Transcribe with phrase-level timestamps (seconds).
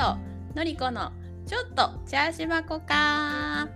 [0.00, 0.16] と
[0.54, 1.12] のりこの
[1.44, 3.68] ちょっとチャーシュバコか。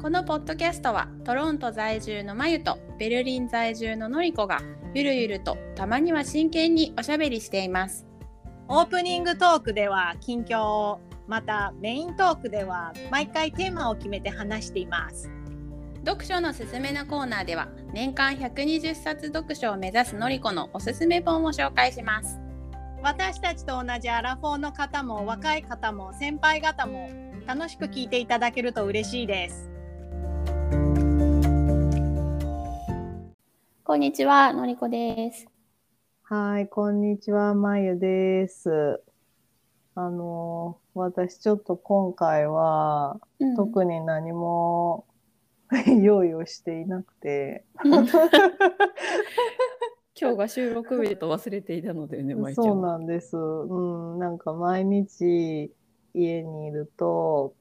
[0.00, 4.62] このポッドキャストはトロント在住のまゆとベルリン在住ののりこが
[4.94, 8.06] ゆるゆるとたまには真剣におしゃべりしています。
[8.68, 15.30] オープニングトークでは近況をまたメイントークでは毎回テーマを決めて話しています。
[16.06, 22.45] 読書のすすめのコーナーでは年間120冊読書を目指すのりこのおすすめ本を紹介します
[23.02, 27.08] 私たちと同じアラフォーの方も若い方も先輩方も
[27.46, 29.70] 楽しく聞いていただけると嬉しいです。
[33.84, 35.46] こんにちはのりこです。
[36.22, 39.00] はい、こんにちは、まゆです。
[39.94, 43.20] あの、私ちょっと今回は、
[43.56, 45.06] 特に何も
[46.02, 48.06] 用意をしていなくて、う ん
[50.18, 53.36] 今日が収録日と忘れていたのでね、まいちゃんそうなんです。
[53.36, 55.70] うん、なんか毎日
[56.14, 57.54] 家にいると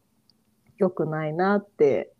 [0.78, 2.14] 良くないなって、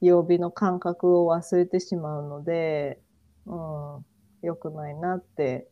[0.00, 3.00] 曜日の感覚を忘れてしまうので、
[3.46, 4.06] うん、
[4.42, 5.66] 良くないなって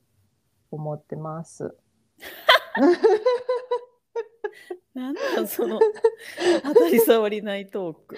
[0.73, 1.73] 思ってます。
[4.93, 5.79] なんだその
[6.65, 8.17] 当たり障りないトーク。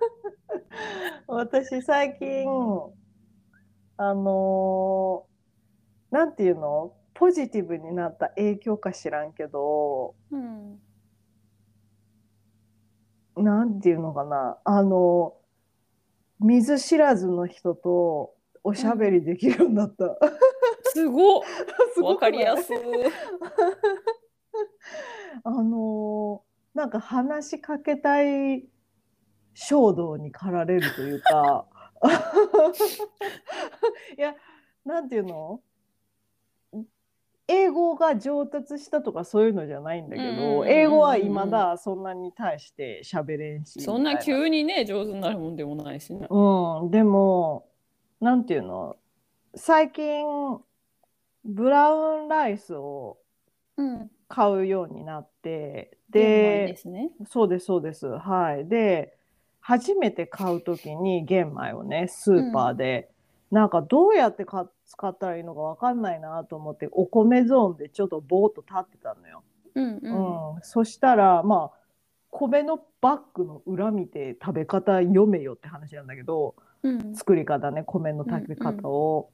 [1.26, 2.46] 私最近、
[3.98, 6.94] あのーなんていうの？
[7.12, 10.80] ポジティブになった影響か知らんけど、うん。
[13.36, 14.58] なんていうのかな？
[14.64, 15.34] あの、
[16.40, 20.16] 見ず知らずの人とおしゃべりできるようになった。
[20.94, 21.42] すごっ。
[21.94, 22.30] すごわくない？
[22.32, 22.76] かりやすい。
[25.44, 28.64] あのーなんか話しかけたい
[29.52, 31.66] 衝動に駆られるというか
[34.16, 34.34] いや
[34.84, 35.60] なんていうの？
[37.50, 46.26] 英語が上達したとかそういうのじゃないんだけうんうんうんうんど英語は未だそんなに対して喋れんしそんな急にね上手になるもんでもないしね。
[46.28, 47.66] うん、でも、
[48.20, 48.96] なんていうの、
[49.54, 50.26] 最近、
[51.44, 53.18] ブラウンライスを
[53.76, 54.10] うん。
[54.28, 57.10] 買うようになって、でで、すね。
[57.26, 58.06] そうです、そうです。
[58.06, 58.68] はい。
[58.68, 59.17] で、
[59.68, 63.10] 初めて買うときに玄米をね、スーパーで、
[63.50, 69.44] なんかどうやってか使ったらいいのかわかんないなと思って、お米ゾーンでちょっとぼーっと立ってたのよ。
[69.74, 70.00] うんう。
[70.02, 71.78] うんん、そしたらまあ
[72.30, 77.14] 米のバッグの裏見て食べ方読めよって話なんだけどうん。
[77.14, 79.28] 作り方ね米の炊き方を、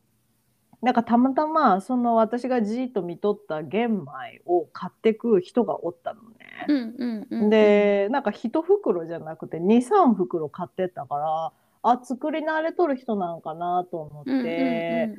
[0.85, 6.67] なんかたまたまその私がじーっと見とった玄米を買ってく人がおったのね。
[6.69, 7.51] うんうんうん。
[7.51, 11.53] でなんか1袋じゃなくて23袋買ってったから
[11.83, 15.19] あ作り慣れとる人なんかなと思って、うんうんうん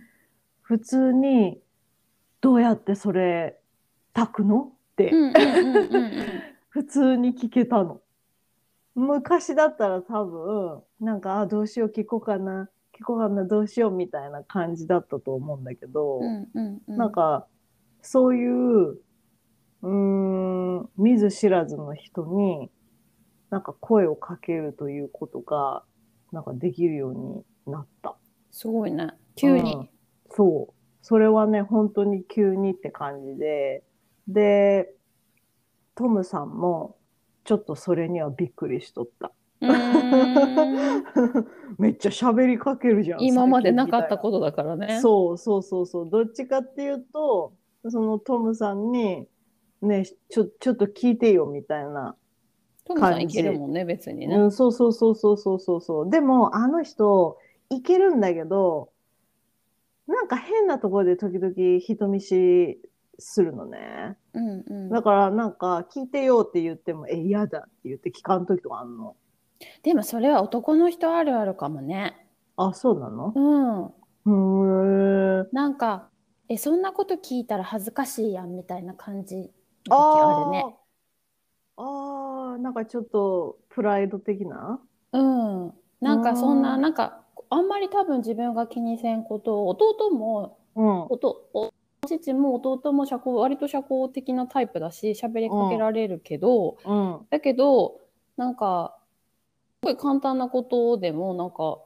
[0.67, 1.61] 普通に
[2.41, 3.59] 「どうやってそれ
[4.13, 5.11] 炊くの?」って。
[6.69, 8.01] 普通に聞けたの。
[8.95, 12.67] 昔だったら多分なんかあどうしよう聞こうかな
[12.99, 16.97] 聞こうかなどうしようみたいな感じだったと思うんだけど、うんうんうん。
[16.97, 17.47] なんか
[18.01, 22.69] そういううーん見ず知らずの人に
[23.49, 25.83] なんか声をかけるということが
[26.31, 27.13] なんかできるよう
[27.67, 28.15] になった。
[28.51, 29.09] すごいね。
[29.35, 29.75] 急に。
[29.75, 29.89] うん
[30.31, 30.73] そう。
[31.01, 33.83] それはね、本当に急にって感じで。
[34.27, 34.93] で、
[35.93, 36.97] トムさんも、
[37.43, 39.31] ちょっとそれにはびっくりしとった。
[41.77, 43.21] めっちゃ喋りかけるじゃん。
[43.21, 44.99] 今までなかったとことだからね。
[45.01, 46.09] そうそうそうそう。
[46.09, 47.53] どっちかっていうと、
[47.87, 49.27] そのトムさんに、
[49.81, 52.15] ね、ちょ、ちょっと聞いてよみたいな。
[52.85, 54.35] トムさんいけるもんね、別にね。
[54.35, 56.09] うん、そうそうそうそうそうそうそう。
[56.09, 57.37] でも、あの人、
[57.69, 58.89] いけるんだけど、
[60.07, 62.77] なんか変なところで時々人見知り
[63.17, 64.17] するのね。
[64.33, 69.15] うんうんだからなんか聞いてよって言っても、え、嫌だって言って聞かん時とかあんの。
[69.83, 72.27] でもそれは男の人あるあるかもね。
[72.57, 73.33] あ、そうなの？
[73.35, 73.85] うん。
[73.85, 75.49] うーん。
[75.51, 76.09] なんか、
[76.49, 79.43] え、そんなこと聞いたら恥ずかしいやんみたいな感じの
[79.85, 80.65] 時あるね。
[81.77, 84.79] あーあー、なんかちょっとプライド的な？
[85.13, 85.73] うん。
[86.01, 91.05] なんかそんな、うんなんか、あんまり多分自分が気にせんことを、弟も、うん。
[91.09, 91.71] おとお
[92.07, 97.25] 父も弟も社交、割と社交的なタイプだし、喋りかけられるけど、うん。
[97.29, 97.99] だけど、
[98.37, 98.94] なんか、す
[99.85, 101.79] ごい簡単なことでも、なんか、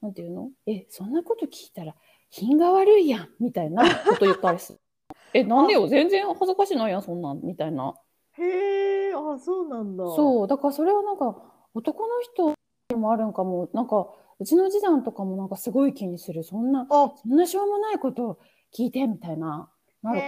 [0.00, 0.50] なんていうの？
[0.66, 1.94] え、そんなこと聞いたら
[2.30, 4.80] 品が悪いやんみたいなこと言ったりする。
[5.34, 5.88] え、なんでよ？
[5.88, 7.94] 全然恥ずかしいないやん、そんなんみたいな。
[8.38, 10.04] へえ、あ、そうなんだ。
[10.04, 11.42] そう、だからそれはなんか、
[11.74, 12.54] 男の人
[12.90, 14.08] にもあるんかも、なんか、
[14.38, 16.42] うちの次男とかもなんかすごい気にする。
[16.42, 18.38] そんな、あ、そんなしょうもないこと
[18.76, 19.70] 聞いてみたいな。
[20.02, 20.20] なる。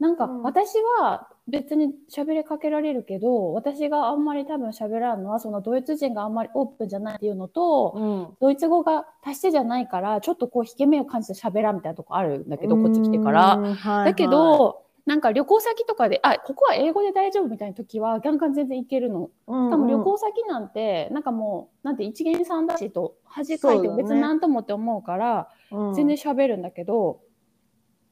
[0.00, 8.36] なんかうん私は別に喋りかけられるけど、私があんまり多分喋らんのは、そのドイツ人があんまりオープンじゃないっていうのと、うん。
[8.40, 13.54] ドイツ語が達してじゃないから、ちょっとこう引け目を感じて喋らんみたいなとこあるんだけど、こっち来てから。
[13.56, 13.74] うん。
[13.74, 19.20] はいだけど、なんか旅行先とかで、あ、ここは英語で大丈夫みたいな時は、ガンガン全然いけるの。
[19.46, 27.20] はい、しかも旅行先なんて、なんかもう、なんて一元さんだしと、恥かいても別になんともって思うから、うん全然喋るんだけど、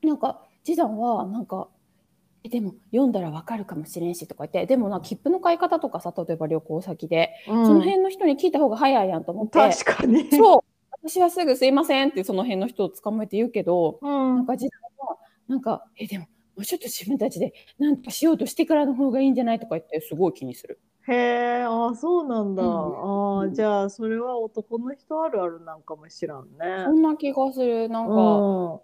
[0.02, 1.68] なんか、次男は、なんか、
[2.44, 10.28] えでも読んだらわかるかもしれんしとか言って、でもな、切符の買い方とかさ、例えば旅行先で、うんその辺の人に聞いた方が早いやんと思って、確かに。
[10.30, 10.60] そう、
[10.90, 14.36] 私はすぐすいませんってその辺の人を捕まえて言うけど、うん。
[14.36, 15.18] なんか次男は、
[15.48, 16.30] なんか、え、でも、も
[16.62, 19.60] うちょっと自分たちで何とかしようとしてからの方がいいんじゃない？
[19.60, 20.80] とか言って、すごい気にする。
[21.08, 21.14] へ
[21.60, 22.62] え、ああ、そうなんだ。
[22.62, 26.58] うんああ、じゃあ、それは男の人あるあるなんかもしらんね。
[26.84, 27.88] そんな気がする。
[27.88, 28.80] なんか、うん。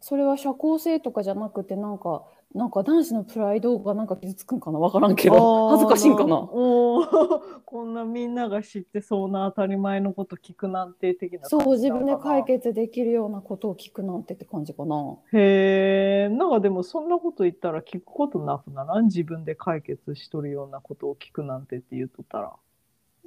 [0.00, 4.78] それは社交性とかじゃなくて、なんか、なんか男子のプライドがなんか傷つくんかな？
[4.78, 6.36] わからんけど、恥ずかしいんかな？
[7.64, 15.16] こんなみんなが知ってそうな当たり前のこと聞くなんて的なそう、自分で解決できるようなことを聞くなんてって感じかな。
[15.32, 19.06] へえ、なんかでもそんなこと言ったら聞くことなくならん？
[19.06, 22.52] 自分で解決しとるようなことを聞くなんてって言うとったら。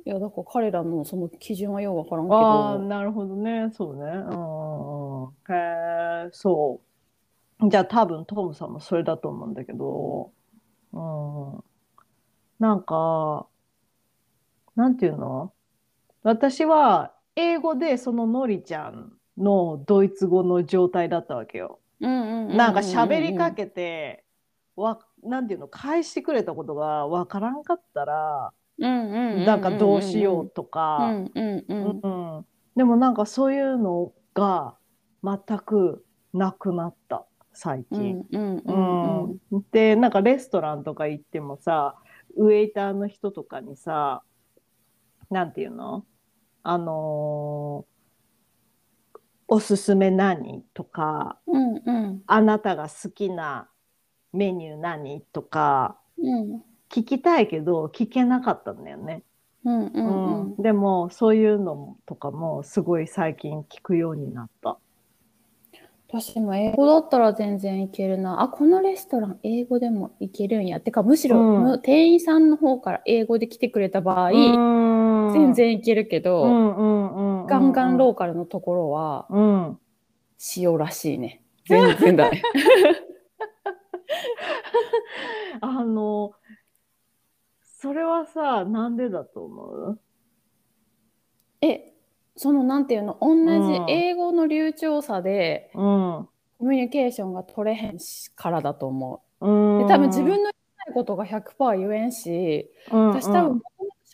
[0.05, 3.71] いや、だから彼らのその基準はようわからんけああ、ど、なるほどね。
[3.73, 4.03] そうね。
[4.03, 5.53] うん。
[5.55, 6.84] へえ、そう。
[7.61, 10.31] じゃあ多分トムさんもそれだと思うんだけど、
[10.93, 11.63] うん。
[12.59, 13.47] なんか、
[14.75, 15.53] なんていうの？
[16.23, 21.79] 私は英語でそののりちゃんのドイツ語の状態だったわけよ。
[21.99, 24.25] なんか喋りかけて、
[24.75, 31.99] わ、なんていうの返してくれたことがわからんかったら、なんかどうしようとうか、んうんうん。
[32.03, 34.75] うん、でもなんかそういうのが
[35.23, 36.03] 全く
[36.33, 37.25] なくなった
[37.55, 39.39] 最うん近。
[39.71, 41.95] でなんかレストランとか行ってもさ
[42.35, 44.21] ウェイターの人とかにさ
[45.29, 46.05] なんていうの？
[46.63, 47.95] あのー
[49.47, 53.69] おすすめ何とかうんうんあなたが好きな
[54.33, 59.23] メニュー何とかうん聞きたいけど聞けなかったんだよね。
[59.63, 64.77] うんうんうんうん、でもそういうのとかもすごい最近聞くようになった。
[66.07, 68.41] 私も英語だったら全然いけるな。
[68.41, 70.79] あ、このレストラン英語でもいけるんや。
[70.79, 79.79] てか、むしろ、うんむ店員さんの方から英語で来てくれた場合、全全然いけるけど、うんうんうんうんガンガンローカルのところはうん。
[80.57, 81.41] 塩らしいね。
[81.67, 82.41] 全然だね。
[85.61, 86.33] あの
[87.63, 89.99] それはさなんでだと思う？
[91.61, 91.94] え、
[92.35, 96.27] そのなんていうの、同じうん英語の流暢さでうん。
[96.57, 99.79] コミュニケーションが取れへんしからだと思うんう。
[99.83, 100.53] で、多分自分の言い
[100.85, 103.61] たいことが100%言えんし、私多分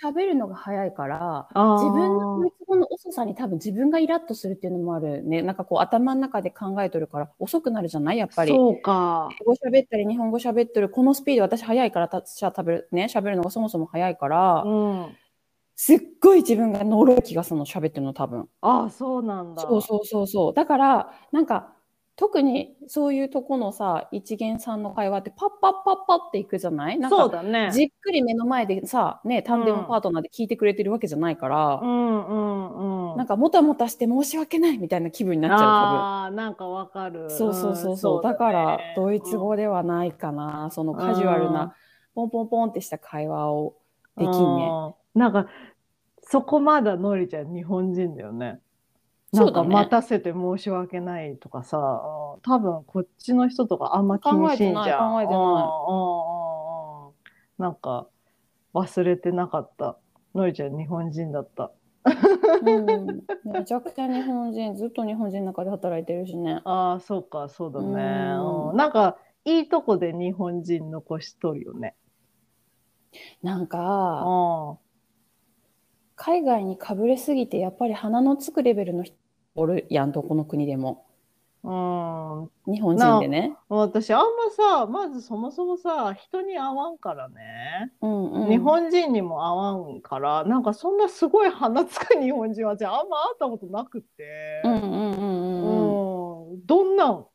[0.04, 5.44] 喋るのが早いから、自分のドイツ語の遅さに多分自分がイラッとするっていうのもあるね。
[5.44, 8.18] なんかこう頭の中で考えとるから遅くなるじゃない？
[8.18, 8.52] やっぱり。
[8.52, 9.30] そうか。
[9.40, 15.18] 英語喋ったり日本語喋ってるこのスピード私早いから私は食べるね喋るのがそもそも早いから、うん。
[15.84, 18.48] すっごい自分がノロ気がするの喋ってるの多分。
[18.62, 19.64] ああそうなんだ。
[19.64, 20.54] そうそうそうそう。
[20.54, 21.74] だからなんか
[22.16, 27.00] 特にそういうとこのさ一元さんの会話ってパッパッパッパっていくじゃない？
[27.00, 27.72] なんかそうだね。
[27.74, 31.80] じっくり目の前でさねタンデムパートナーで聞いてくれてるわけじゃないから。
[31.82, 33.18] うんうんうん。
[33.18, 37.22] なんかもたもたして申し訳ないみたいな気分になっちゃうああなんかわかる。
[37.22, 37.30] 多分。
[37.32, 38.22] そうそうそうそう。
[38.22, 40.70] だからドイツ語ではないかな。
[40.70, 41.74] そのカジュアルな
[42.14, 43.78] ポンポンポンってした会話を
[44.16, 44.70] できんね。
[44.70, 45.48] うんなんか
[46.32, 48.62] そこまだのりちゃん日本人だよね。
[49.34, 54.74] なんか待たせて申し訳ないとかさ、うん多分こっちの人とかあんま気にしんじゃん。
[54.74, 55.34] 考えてない考えて
[57.60, 58.08] ないなんか
[58.74, 59.98] 忘れてなかった。
[60.34, 61.74] のりちゃん日本人だった。
[62.66, 66.62] うん、めちゃくちゃ日本人、ずっと日本人の中で働いてるしね。
[66.64, 67.88] ああそうかそうだね。
[67.92, 71.96] うんうんなんかいいとこで日本人残しとるよね。
[73.44, 74.78] なんうか、ん
[76.24, 79.16] 海外にかぶれすぎて、やっぱり鼻のつくレベルの人
[79.56, 81.04] おるやんと、この国でも。
[81.64, 83.56] うん、日本人でね。
[83.70, 95.70] 私あんまさまずそもそもさ人に会わんからね、うんうん、日本人にも会わんからなんかそんなすごい鼻つく日本人はじゃああんま会ったことなくって、うんうんうんうんう
[96.46, 96.52] ん。
[96.52, 97.26] うんどんなん？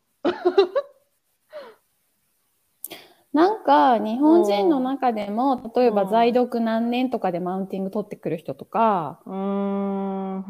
[3.37, 6.09] なんか、日本人の中でも、例えばうん。
[6.09, 10.45] 在読何年とかでマウンティング取ってくる人とか、うーん。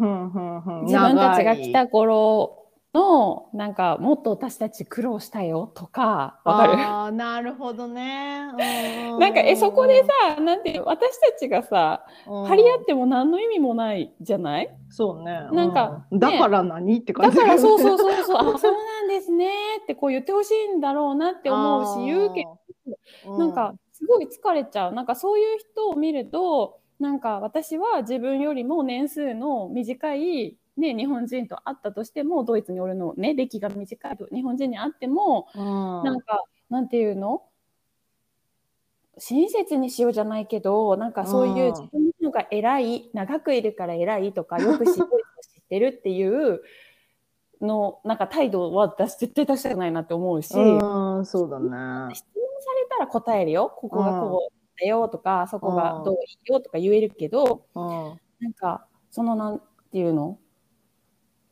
[0.83, 2.66] 自分たちが来た頃
[2.97, 6.73] の、なんか、もっと私たち苦労したよとか、わかる？
[6.83, 8.49] ああ、なるほどね。
[8.53, 12.45] うんなんか、え、そこでさ、なんて私たちがさ、うん。
[12.45, 14.69] 張り合っても何の意味もないじゃない？
[14.89, 15.49] そうね。
[15.53, 16.19] なんかうん。
[16.19, 19.49] だから何って感じだからそうそうそうそう、あ、そうなんですね
[19.83, 24.93] ってこう言ってほしいんだろうなって思うし、言うけど、どなんか、すごい疲れちゃう。
[24.93, 35.63] なんかそういう人を見ると、なんか私は自分よりも年数の短い、ね、日本人と会ったとしても、ドイツにおるのね、歴が短い日本人に会っても、うん、
[36.05, 37.43] なんか、なんていうの？
[39.19, 46.61] 親切にしようじゃないけど、なんかそういううん自分の方が偉い、長くいるから偉いとか、よく知ってる知ってるっていう
[47.63, 52.15] の、なんか態度は私絶対出したくないなって思うし、うん、そうだね。
[52.15, 53.73] 質問されたら答えるよ。
[53.75, 58.21] ここがこうだよとか、そこがどういいよとか言えるけど、うん。
[58.41, 60.39] なんか、そのなんていうの？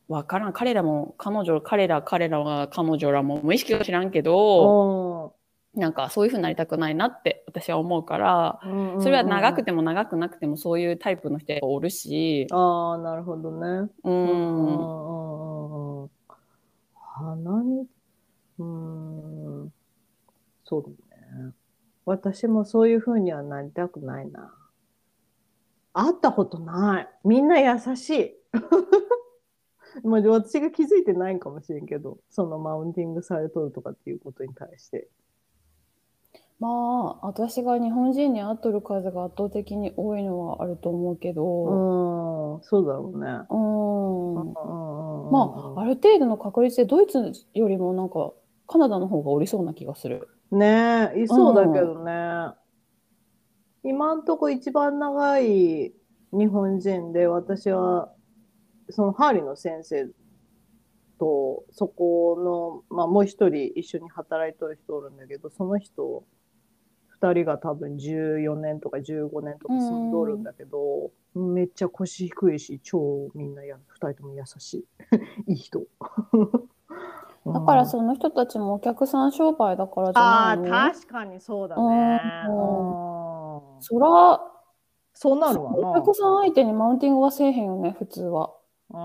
[0.08, 0.52] わからん。
[0.52, 5.34] 彼らも、彼女、彼ら、彼らは、彼女らも無意識は知らんけど、
[5.75, 13.90] なんかそういう風になりたくないなって私は思うから、うんそれは長くても長くなくてもそういうタイプの人がおるし、ああ、なるほどね。
[14.04, 16.11] ううんうんん、うんうん。
[17.16, 17.87] 鼻に、
[18.58, 19.73] うん、
[20.64, 21.52] そうだね。
[22.06, 24.52] 私もそういう風にはなりたくないな。
[25.92, 27.08] 会ったことない。
[27.25, 28.34] みんな優しい。
[30.02, 35.08] まあ、私が気づいてないんかもしれんけど、そのマウンティングされとるとかっていうことに対して。
[36.60, 36.68] ま
[37.22, 43.26] あ、私が日本人に会っとる数が圧倒的に多いのはあると思うけうど、ん、そうだろうね。
[43.50, 48.32] うん、うんまあ、ある程度の確率でドイツよりもなんか
[48.66, 50.28] カナダの方がおりそうな気がする。
[50.50, 52.54] ねえ、いそうだけどね。
[53.82, 55.92] 今んとこ一番長い
[56.32, 58.13] 日本人で、私は、
[58.94, 60.06] そのハーリーの先生
[61.18, 66.24] と、そこの、まあもう一人一緒に働いとる人おるんだけど、その人、
[67.08, 74.84] 二人が多分14年とか15年とか住んどるんだけど、めっちゃ腰低いし、超みんなや、二人とも優しい。
[75.48, 75.82] いい人。
[77.46, 80.92] だからその人たちもお客さん商売だからじああ、ゃないの？
[80.94, 82.20] 確かにそうだね。
[82.48, 84.40] うんうんそら、
[85.12, 85.90] そうなるわな。
[85.90, 88.54] お客さん相手にマウンティングはせえへんよね、普通は。
[88.94, 88.96] う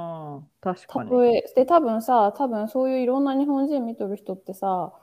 [0.41, 1.09] ん、確かに。
[1.55, 4.93] で、多分さ、多分そういういろんな日本人見とる人ってさ、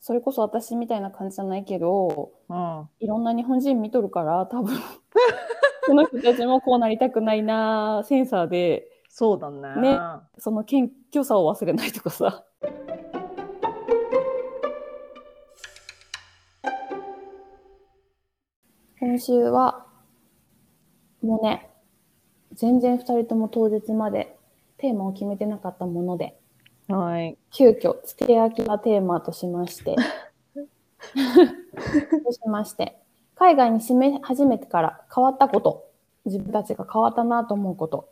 [0.00, 4.76] それこそ私みたいな感じじゃないけど、うん、いろんな日本人見とるから、多分
[5.86, 9.80] その人たちもこうなりたくないな、センサーで、そうだね。
[9.80, 9.98] ね
[10.36, 12.44] その謙虚さを忘れないとかさ。
[19.00, 19.86] 今週は、
[21.22, 21.71] もうね、
[22.54, 24.36] 全然2人とも当日まで
[24.78, 26.36] テーマを決めてなかったもので、
[26.88, 27.38] はい。
[27.50, 29.96] 急遽、付け焼きがテーマとしまして、
[32.24, 32.98] としまして、
[33.36, 35.88] 海外に住め始めてから変わったこと、
[36.24, 38.08] 自分たちが変わったなと思うこと、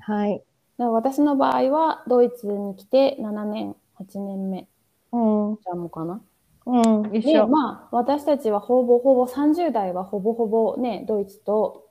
[0.00, 0.38] はい。
[0.38, 0.44] だか
[0.84, 4.68] ら私の場合は、ドイツに来て7年、8年目、
[5.12, 6.20] うん、じゃあもうかな。
[6.66, 7.48] うん、一で、緒。
[7.48, 11.89] まあ、私たちはほぼほぼ30代はほぼほぼね、ドイツと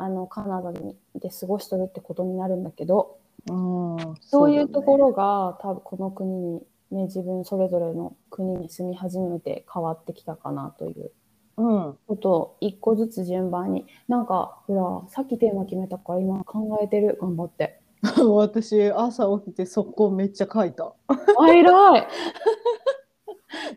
[0.00, 5.08] あのカナダにで過ごしとるってことになるんだけど、うん、そういうところ。
[5.08, 11.10] ろが多分この国に、ね、自分それぞれの国に住み始めて変わってきたかなという
[11.56, 11.98] うん。
[12.06, 17.80] ことを一個ずつ順番に、なんか、ほら、さっきテーマ決めたから今考えてる、頑張って。
[18.34, 20.94] 私、朝起きて速攻めっちゃ書いた。
[21.08, 22.06] あ、偉い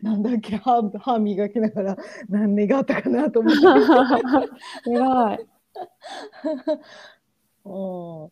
[0.02, 1.96] なんだっけ、歯、歯磨きながら
[2.28, 3.60] 何があったかなと思って。
[4.90, 5.46] 偉い。
[7.64, 8.30] うん。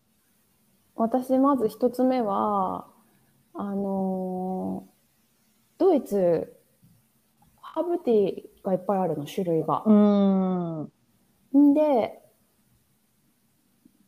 [0.94, 2.86] 私、まず一つ目は、
[3.54, 4.92] あのー
[5.78, 6.56] ドイツ、
[7.60, 9.82] ハーブティーがいっぱいあるの、種類が。
[9.84, 10.82] うん。
[11.58, 12.22] んで、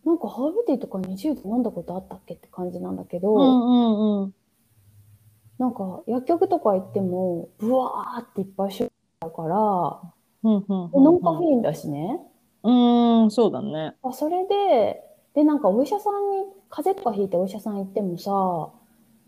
[0.05, 4.35] なんかハーブティーとか20で飲んだことあったっけって感じなんだけど、うんうんうん。
[5.59, 9.57] なんか薬局とか行っても、ブワーっていっぱい種類あるから、
[10.45, 12.21] うんうんノンカフェインだしね。
[12.65, 13.95] うん、そうだね。
[14.03, 15.03] あそれで、
[15.35, 18.73] で、なんかお医者さんに、風邪とかひいてお医者さん行ってもさ、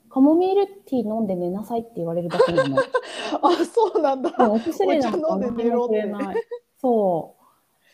[0.09, 2.77] カモミールティー飲んで寝なさいって言われるだけなの。
[3.43, 4.31] あ、そうなんだ。
[4.51, 6.37] お薬なんかお茶飲んで寝ろって飲めない。
[6.79, 7.45] そう。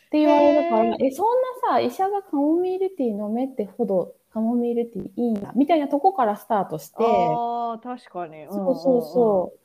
[0.06, 8.46] って言われるから、え、そんなさ、医者がカモミールティー飲めってほど、カモミールティーいいんだ、みたいなとこからスタートして、ああ、確かに。
[8.49, 9.58] そうそうそう。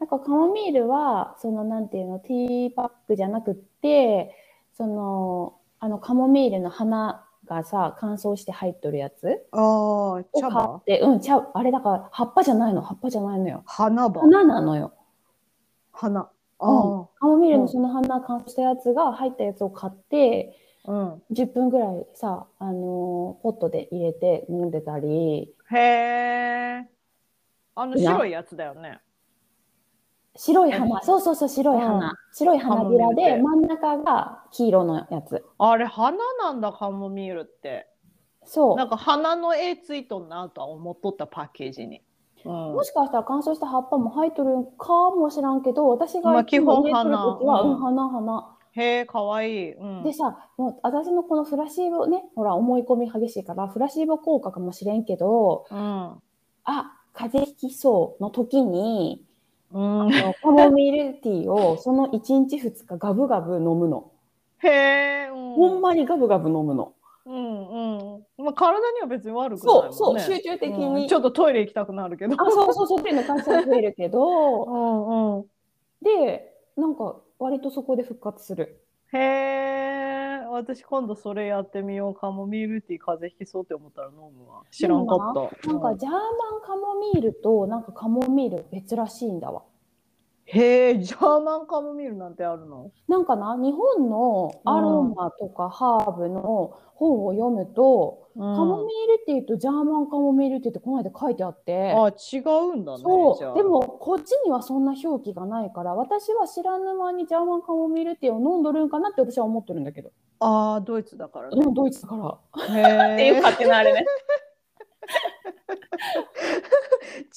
[0.00, 4.34] なんかカモミールは、そのなんていうの、ティーパックじゃなくって、
[4.78, 9.44] その、あのカモミールの花がさ、乾燥して入っとるやつ？
[9.52, 13.62] ああ、を買って、うん、茶あれだから葉っぱじゃないの、葉っぱじゃないのよ。
[13.66, 14.94] 花葉花なのよ。
[15.92, 16.30] 花。
[16.60, 20.56] あカモミールうんのその花乾燥したやつが入ったやつを買って、
[20.86, 21.22] あ、うん。
[21.32, 26.88] 10分ぐらいさ、あのーポットで入れて飲んでたり、へえ。
[27.74, 29.00] あの白いやつだよね。
[30.38, 32.10] 白い花、そうそうそう、白い花。
[32.10, 35.44] うん白い花びらで、真ん中が黄色のやつ。
[35.58, 37.88] あれ、花なんだ、カモミールって。
[38.44, 38.76] そう。
[38.76, 42.02] なんか花の絵ついとんなとは思っとったパッケージに。
[42.44, 48.56] うんもしかしたら乾燥した葉っぱも入っとるかもしらんけど、私が基本入れとる時は、花うん、花、花。
[48.74, 49.72] へえ、かわいい。
[49.72, 50.02] うん。
[50.04, 55.78] でさ、もう私のこのフラシーボね、ほら、思い込み激しいから、フラシーボ効果かもしれんけど、うん。
[55.78, 56.22] あ、
[57.12, 59.24] 風邪ひきそうの時に、
[59.70, 64.10] うん、カモミールティーをその1日2日ガブガブ飲むの。
[64.60, 65.54] へえ、うん。
[65.54, 66.94] ほんまにガブガブ飲むの。
[67.26, 68.44] うんうん。
[68.44, 69.82] まあ、体には別に悪くないね。
[69.82, 71.08] そう、そう、集中的うんに。
[71.08, 72.34] ちょっとトイレ行きたくなるけど。
[72.34, 75.46] あ、そうそう、そうっていうの感謝増えるけど、 うんうん。
[76.02, 78.82] で、なんか割とそこで復活する。
[79.12, 79.67] へえ、
[80.50, 82.14] 私今度それやってみよう。
[82.14, 84.62] カモミールティー風邪ひきそうって思ったら飲むわ。
[84.70, 85.18] 知らんかっ
[85.62, 85.68] た。
[85.68, 89.62] なんかジャーマンカモミールとなんかカモミール別らしいんだわ。
[90.50, 92.90] へえ、ジャーマンカモミールなんてあるの？
[93.06, 98.86] なんかな、日本のアロマとかハーブの本を読むと、カモミー
[99.18, 102.98] ルティーとジャーマンカモミールティーってこの間書いてあって、あ、違うんだね。
[102.98, 110.12] じゃあそう、でもこっちにはそんな表記がないから、私は知らぬ間にジャーマンカモミールティーを飲んどるんかなって私は思ってるんだけど。
[110.40, 111.62] ああ、ドイツだからね。
[111.62, 113.10] うん、ドイツだから。
[113.10, 114.06] へっていう勝手なあれね。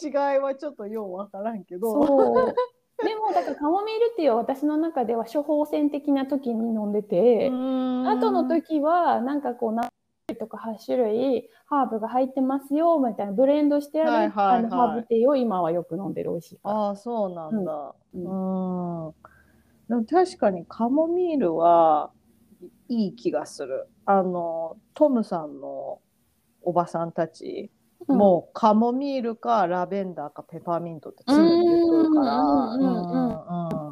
[0.02, 1.92] 違いはちょっとようわからんけど。
[1.92, 2.56] そう。
[3.22, 9.92] でも、だからカモミールティーは私の中では処方箋的な時に飲んでて、あ後の時はなんかこう何種
[10.30, 16.60] 類とか8種類ハーブが入ってますよみたいなブレンドしてある、はいはいはいあのハーブティーを今はよく飲んでる美味しい。
[16.64, 17.96] ああ、そうなんだ。
[18.16, 19.14] ううんん。
[19.88, 22.12] でも確かにカモミールは
[22.90, 23.88] いい気がする。
[24.06, 26.00] あの、トムさんの
[26.64, 32.78] おばさんたち、うんもうカモミールかラベンダーかペパーミントって常に言っとるから、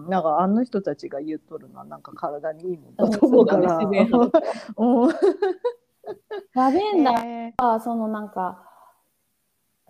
[0.08, 3.80] なんかあの人たちが言っとるのはなんか体にいいもんだと思うから。
[6.54, 8.66] ラベンダー はそのなんか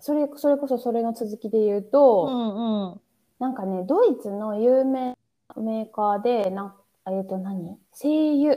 [0.00, 3.00] それそれこそそれの続きで言うと、うんうん。
[3.38, 5.16] なんかねドイツの有名
[5.56, 6.74] なメーカーでなん
[7.10, 7.78] えっ、と何？
[7.92, 8.56] 精油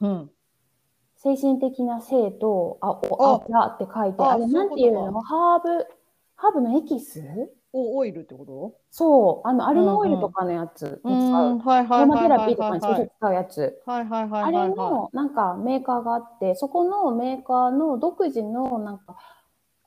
[0.00, 0.30] うん
[1.24, 5.22] 精神的な性とあおああって書いてああれなんていうの？
[5.22, 5.86] ハーブ
[6.36, 7.22] ハーブのエキス？
[7.72, 8.74] おオイルってこと？
[8.90, 9.48] そう。
[9.48, 11.00] あのアルマオイルとかのやつ。
[11.02, 11.58] う、うん。
[11.58, 12.38] はいはいアロマテはいはい。
[12.38, 14.42] ラピーとかにそうそう使うやつ、はいはいはい。
[14.44, 19.16] あれのなんかメーカーがあってそこのメーカーの独自のなんか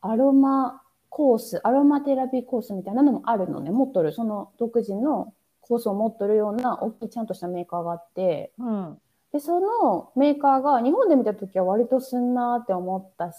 [0.02, 3.69] アロマコースアロマテラピーコースみたいなのもあるのね。
[3.69, 4.12] 持っとる。
[4.12, 8.52] その独自のコースを持っとるような大きいちゃんとしたメーカーがあって。
[8.58, 8.97] うん
[9.38, 13.34] でそのメーカーが日本で見た時は割とすんなーって思った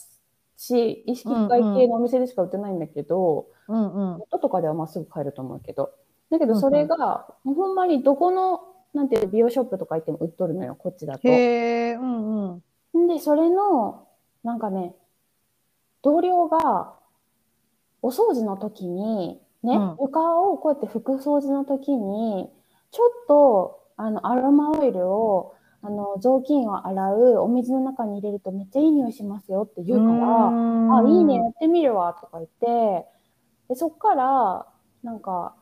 [0.57, 4.19] し意識外系のお店でしか売ってないんだけど、うんうん。
[4.19, 5.93] ネットとかではまっすぐ買えると思うけど。
[6.31, 8.61] だけどそれが、ほんまにどこの
[8.95, 11.29] なんていうの美容ショップとか行っても売っとるのよこっちだと。
[11.29, 12.61] へえうん
[12.95, 13.07] うん。
[13.07, 14.07] で、それの、
[14.45, 14.95] なんかね、
[16.03, 16.95] 同僚が、
[18.01, 19.97] お掃除の時に、ね、うん。
[20.01, 22.51] 床をこうやって拭く掃除の時に、
[22.91, 30.49] ちょっと、あの、アロマオイルを、あの、雑巾を洗うお水の中に入れるとめっちゃいい匂いしますよって言うから、
[30.99, 33.07] あ、いいね、やってみるわ、とか言って、
[33.69, 34.67] で、そっから、
[35.03, 35.55] なんか、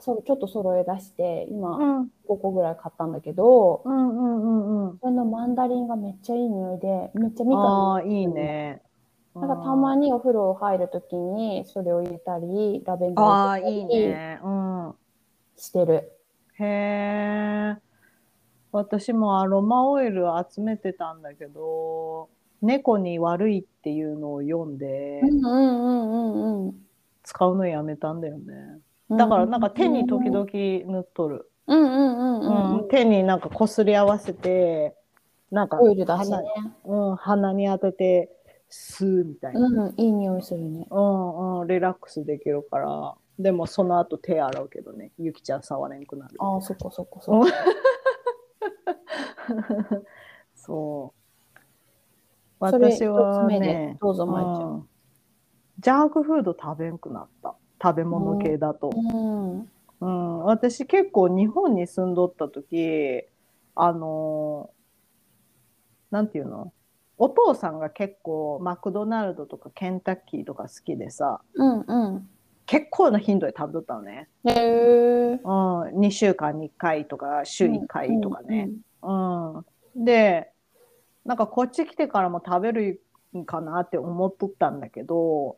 [0.00, 2.10] そう、ちょっと揃え出して、今、うん。
[2.26, 4.98] 5個ぐらい買ったんだけど、うんうんうんうん。
[4.98, 8.82] それのマンダリンがめっちゃいい匂いで、めっちゃみかんああいいね。
[9.34, 14.40] なんかたまにお風呂入るときにそれを入れたり、ラベンダーああを入れたりいいね。
[14.42, 14.94] うん。
[15.56, 16.12] してる。
[16.58, 17.89] へえ
[18.72, 22.28] 私もアロマオイル集めてたんだけど
[22.62, 26.74] 猫に悪いっていうのを読んでうんうんうんうんうん。
[27.22, 28.54] 使うのやめたんだよね。
[29.10, 34.94] だからなんか手に時々塗っとる、うんうんうん手になんかこすり合わせて
[35.50, 36.38] なんかオイルだしね。
[36.84, 38.30] 鼻,、うん、鼻に当てて
[38.70, 40.86] 吸うみたいな、うん、いい匂いするね。
[40.90, 43.14] うんうんリラックスできるから。
[43.38, 45.12] でもその後手洗うけどね。
[45.18, 46.34] ゆきちゃん触れんくなる。
[46.38, 47.52] ああ、そっかそっかそっか。
[50.54, 51.64] そう
[52.60, 54.88] 私はねどうぞまいちゃんうん
[55.80, 59.70] ジャンクフード食べんくなった食べ物系だと、うん。
[60.00, 63.22] うん、私結構日本に住んどった時
[63.74, 66.72] あのーなんていうの？
[67.16, 72.28] お父さんが結構マクドナルドとかケンタッキーとか好きでさ、うんうん。
[72.66, 74.28] 結構な頻度で食べとったのね。
[74.44, 75.32] へえ。
[75.32, 75.38] うん、
[76.00, 78.68] 2週間に1回とか週1回とかね。
[78.68, 78.80] うん
[79.96, 80.52] で、
[81.24, 83.02] なんかこっち来てからも食べる
[83.36, 85.56] んかなって思っとったんだけど、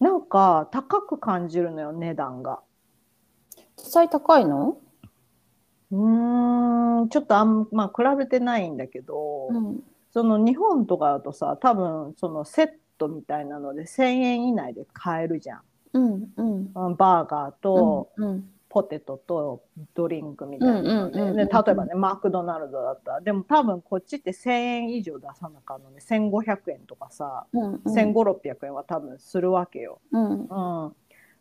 [0.00, 2.60] なんか高く感じるのよ、値段が。
[3.76, 4.78] 実際高いの？
[5.90, 9.82] うーん、ちょっとあんまあ比べてないんだけど、うん。
[10.12, 15.60] その日本とかだとさ、多分そのセットみたいなので1000円以内で買えるじゃん。
[15.94, 16.72] うんうん。
[16.74, 27.80] うんバーガーとうんポテトとドリンクみたいなので、うんうん例えばね、マクドナルドだったら、でも多分こっちって1000円以上出さなかんので、1500円とかさ、うんうん。
[27.84, 30.00] 1500、600円は多分するわけよ。
[30.10, 30.46] うん。
[30.46, 30.92] うん。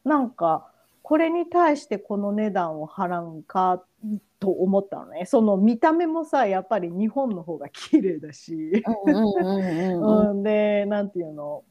[0.03, 0.67] なんか、
[1.03, 3.81] これに対してこの値段を払うんか
[4.41, 5.25] と思ったのね。
[5.25, 8.83] その見た目もさ、やっぱり日本の方が綺麗だし、
[10.43, 11.63] で、なんていうの、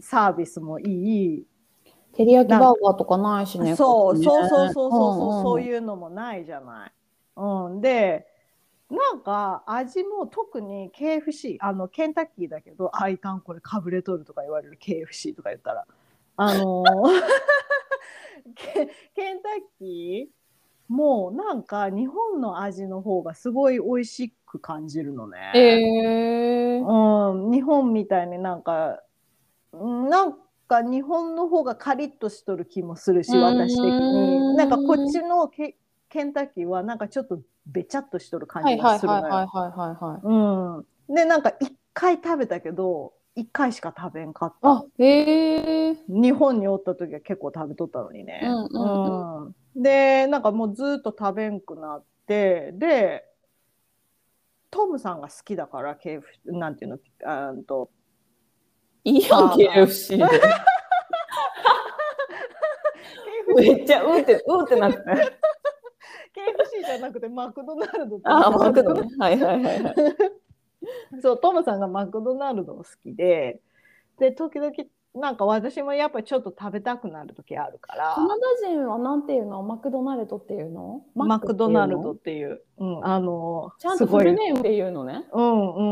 [0.00, 1.46] サービスもいい。
[2.16, 3.74] 照り焼きバーガーとかないしね。
[3.76, 6.92] そう、そうそうそうそうそう、んんそういうのもないじゃない。
[7.36, 8.26] うん、で、
[8.90, 15.86] なんか味も特に KFC、あの、ケンタッキーだけど、あ、いかん、これかぶれとるとか言われる KFC とか言ったら、
[16.36, 16.84] あの
[18.54, 20.42] ケ、ケンタッキー
[20.92, 25.52] もうなんか日本の味の方がすごい美味しく感じるのね。
[25.54, 27.32] えー。
[27.34, 29.02] うん、日本みたいになんか、
[29.72, 30.36] うんなん
[30.72, 34.56] か日本の方がカリッとしとる気もするし、うん私的に。
[34.56, 35.76] なんかこっちのケ
[36.08, 39.22] ケンタッキーはなんかちょっとべちゃっとしとる感じがするのよ。
[39.22, 41.08] はいはいはいはいはい。
[41.08, 41.14] うん。
[41.14, 44.68] で、なんか一回食べたけど、一回しか食べんかった。
[44.68, 45.96] あ、へえ。
[46.08, 48.40] 日本におった時は結構食べとったのにね。
[48.44, 53.24] うんうんうんで、なんかもうずっと食べんくなって、で、
[54.70, 57.90] トムさんが好きだから、KF、なんていうの、あーと、
[59.04, 60.24] いいやん、KFC で。
[63.54, 64.98] めっちゃ、うんって、うんってなって。
[64.98, 65.04] KFC
[66.86, 69.08] じゃなくてマクドナルドってあ、マクドね。
[69.18, 69.94] はいはいはいはい。
[71.20, 73.60] そう、トムさんがマクドナルド好きで、
[74.18, 74.72] で、時々、
[75.14, 79.62] なんか私もやっぱりちょっと食べたくなる時あるから、カナダ人はなんていうの？
[79.62, 81.02] マクドナルドっていうの？
[81.14, 85.26] マクドナルドっていう、うん、あの、ちゃんとフルネームで言うのね。
[85.32, 85.82] うんう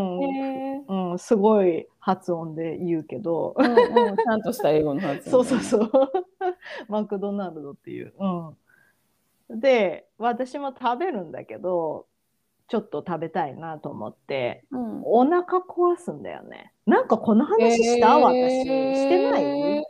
[0.87, 1.11] ん。
[1.13, 5.49] うん、すごい発音で言うけど、うんうん、ちゃんとした英語の発 そう音。
[5.51, 5.91] そうそう。
[6.89, 8.15] マクドナルドっていう。
[8.19, 9.61] うん。
[9.61, 12.07] で、私も食べるんだけど、
[12.71, 15.03] ちょっと食べたいなと思って、うん。
[15.05, 16.73] お腹壊すんだよね。
[16.87, 18.63] なんかこの話した、私。
[18.63, 18.65] し
[19.09, 19.85] てない？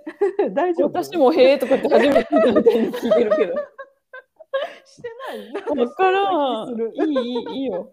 [0.54, 1.02] 大丈夫？
[1.02, 3.54] 私もへえとかって初めて聞いてるけど。
[4.86, 5.76] してない？
[5.78, 6.68] わからん。
[6.70, 6.80] いい、
[7.12, 7.92] いい、いいよ。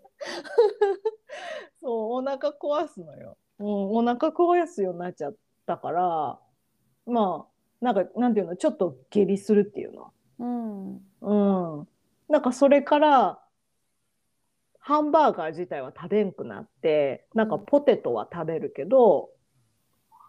[1.81, 3.35] そう、お腹壊すのよ。
[3.59, 6.39] うん、お腹壊すようになっちゃったから、
[7.05, 10.13] まあ、なんか、なんていうの、ちょっと下痢するっていうの。
[10.39, 11.01] うん。
[11.79, 11.87] うん。
[12.29, 13.39] なんかそれから、
[14.87, 19.31] ハンバーガー自体は食べんくなって、なんかポテトは食べるけど、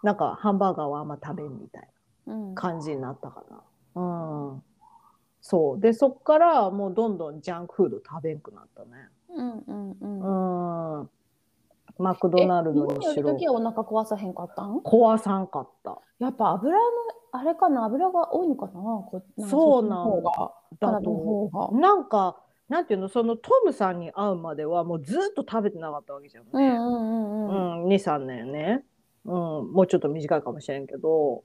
[0.02, 1.88] なんかハンバーガーはあんま食べんみたい
[2.26, 3.44] うんな感じになったか
[3.94, 4.02] な。
[4.02, 4.62] うん。
[5.40, 5.80] そう。
[5.80, 9.08] で、そっからもうどんどんジャンクフード食べんくなったね。
[9.28, 11.00] うんうんうん。
[11.00, 11.10] うん。
[11.96, 13.30] マクドナルドにしろ。
[13.30, 14.78] る時はお腹壊さへんかったん？
[14.78, 16.00] 壊さんかった。
[16.18, 16.80] やっぱ油の、
[17.30, 17.84] あれかな？
[17.84, 18.72] 油が多いのかな？
[18.72, 20.52] こなそうなんそっちの方が。
[20.80, 21.80] カナだ。
[21.80, 26.50] なんか、なんていうの、そのトムさんに会うまではもうずっと食べてなかったわけじゃんね。
[26.52, 27.84] うんうんうんうん。
[27.84, 28.84] うん、2、3年ね。
[29.24, 29.32] うん、
[29.72, 31.44] もうちょっと短いかもしれんけど。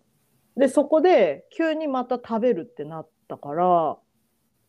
[0.58, 3.98] で、そこで急にまた食べるってなったから、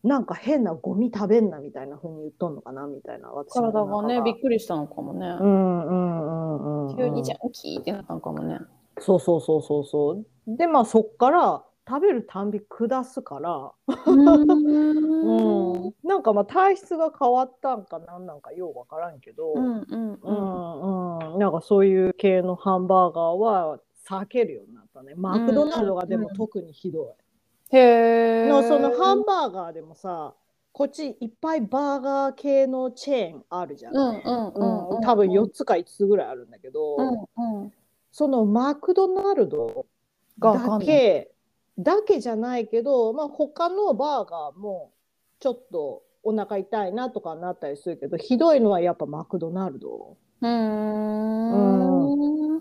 [0.03, 3.31] なんか変なゴミ食べんなみたいな風に言っとんのかなみたいな。
[3.49, 5.27] 体がね、びっくくりしたのかもね。
[5.27, 6.97] うんうんうんうん。
[6.97, 8.59] 急にジャンキーってなったのかもね。
[8.99, 10.25] そうそうそうそうそう。
[10.47, 13.71] で、まあそっから食べるたんび下すから、
[14.07, 14.27] うん
[15.73, 20.35] うん、なんかまあ体質が変わったんかなんなんかようわからんけど、うんうんううん。
[20.35, 25.13] んうん、なんかそういう系のハンバーガーは避けるようになったね。
[25.15, 27.15] マクドナルドがでも特にひど
[27.71, 27.77] い。
[27.77, 28.47] へえ。
[28.47, 30.33] のそのハンバーガーでもさ、
[30.71, 33.95] こっちいっぱいバーガー系のチェーンあるじゃん。
[33.95, 35.01] うんうんうんうん。
[35.01, 37.73] 多分4つか5つぐらいあるんだけど、うんうん。
[38.11, 39.85] そのマクドナルド
[40.39, 41.34] だけ
[41.77, 44.91] だけじゃないけど、まあ、他のバーガーも
[45.39, 50.17] ちょっとお腹痛いなとかなったりするけどひどいのはやっぱマクドナルド。
[50.41, 50.49] うー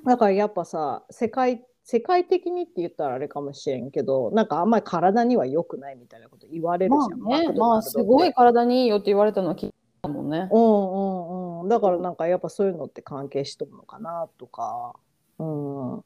[0.00, 0.02] ん。
[0.04, 10.48] だからやっぱさ世界世界的にって言ったらあれかもしれんけどなんかあんまり体には良くないみたいなこと言われるまじゃん、あねまあすごい体にいいよって言われたのは聞いたもんね。
[10.50, 11.60] うんうんうん。
[11.62, 14.94] うん、だからなんかやっぱそういうのって関係しとるのかなとか、
[15.38, 16.04] うん、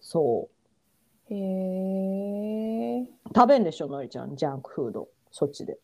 [0.00, 0.48] そ
[1.34, 3.02] へえ。
[3.02, 5.78] う食べんでしょのりちゃんジャンクフードそっちで。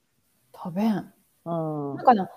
[0.55, 1.13] 食べん。
[1.45, 2.31] うん、なんかな、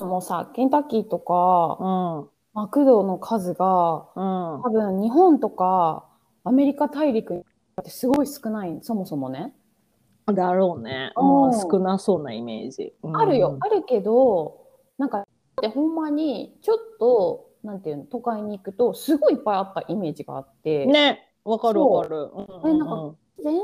[0.00, 6.08] もうさ、ケンタッキーとか、うんマクドの数が、うん多分日本とか
[6.42, 9.54] アメリカ大陸ってすごい少ない、そもそもね。
[10.26, 12.94] だろうね、うんうん、少なそうなイメージ。
[13.02, 14.66] うんあるよ、あるけど、
[14.98, 15.26] なんか、
[15.62, 22.30] でほんまに、ちょっと、なんていうの、都会に行くと、すごいいっぱいあったイメージがあって、ねわかるわかる。
[22.34, 23.54] うんえなんか全然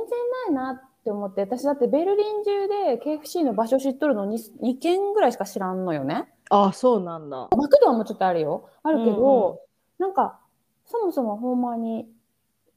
[0.49, 6.33] ないなって思って、私だってベルリン中で KFC の場所知っとるのに2軒ぐらいしか知らんのよね。
[6.51, 7.49] あそうなんだ。
[7.57, 8.69] マクドはもうちょっとあるよ。
[8.83, 9.59] あるけど、うんうん
[9.97, 10.41] なんか、
[10.87, 12.09] そもそもほんまに、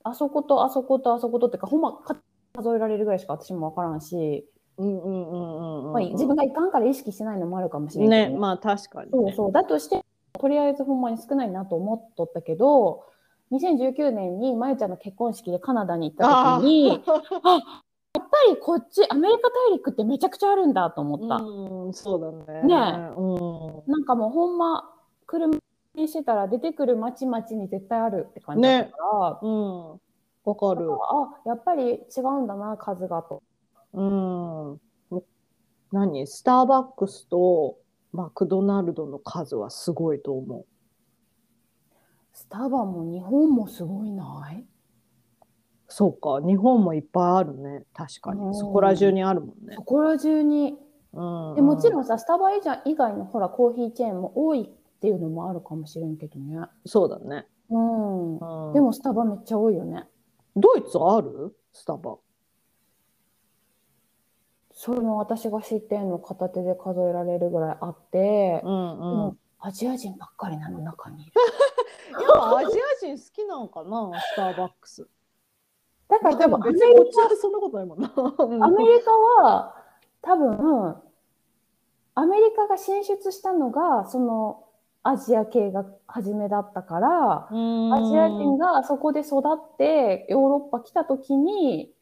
[0.03, 2.15] あそことあそことあそことってか、ほんまか
[2.55, 9.11] 数えられるぐらいしか私もわからんし、うんうんうんうんうんまあ、自分がいかんから意識してないのもあるかもしれないねまあ確かに、ね。
[9.11, 9.51] そうそう。
[9.51, 10.05] だとして、
[10.39, 13.03] とりあえずほんまに少ないなと思っとったけど、
[13.51, 21.35] 2019年にまゆちゃんの結婚式でカナダに行った時に、やっぱりこっち、アメリカ大陸ってめちゃくちゃあるんだと思った。
[21.35, 22.63] うん、そうだね。
[22.63, 22.75] ね
[23.15, 24.91] うなんかもうほんま、
[25.25, 25.57] 車
[25.95, 28.91] にしてたら出てくる町々に絶対あるって感じだか
[29.41, 29.49] ら、ん。
[29.49, 29.91] うん。
[30.43, 30.89] わかる。
[30.91, 33.43] あ、やっぱり違うんだな、数がと。
[33.93, 34.81] うん。
[35.91, 36.27] 何？
[36.27, 37.77] スターバックスと
[38.11, 40.65] マクドナルドの数はすごいと思う。
[42.37, 44.63] スタバも日本もすごいない？
[45.87, 47.83] そうか、日本もいっぱいあるね。
[47.95, 48.55] 確かうんに。
[48.59, 49.81] そこら中にあるもんねそ。
[49.81, 50.75] こら中に。
[51.13, 56.59] うん、でもちろんさ、スタバ以外のほらコーヒーチェーンも多いっていうのもあるかもしれんけどね。
[56.85, 57.47] そうだね。
[57.71, 58.37] うん。
[58.67, 60.03] うん、でもスタバめっちゃ多いよね。
[60.55, 61.55] ドイツある？
[61.73, 62.17] スタバ。
[64.73, 68.99] それも私が知ってんの片手で数えられるぐらいあって、うんうん。
[68.99, 71.31] もうアジア人ばっかりなの中にいる。
[72.11, 75.07] やっぱアジア人好きなのかなスターバックス。
[76.09, 76.83] だから多分アメリち
[77.19, 78.09] はそんなことないもんな。
[78.09, 78.23] カ、
[78.65, 79.75] アメリカは
[80.21, 80.95] 多分、
[82.15, 84.63] アメリカが進出したのが、その
[85.03, 91.93] アジア系が初めだったから、アジア人がそこで育ってヨーロッパ来た時に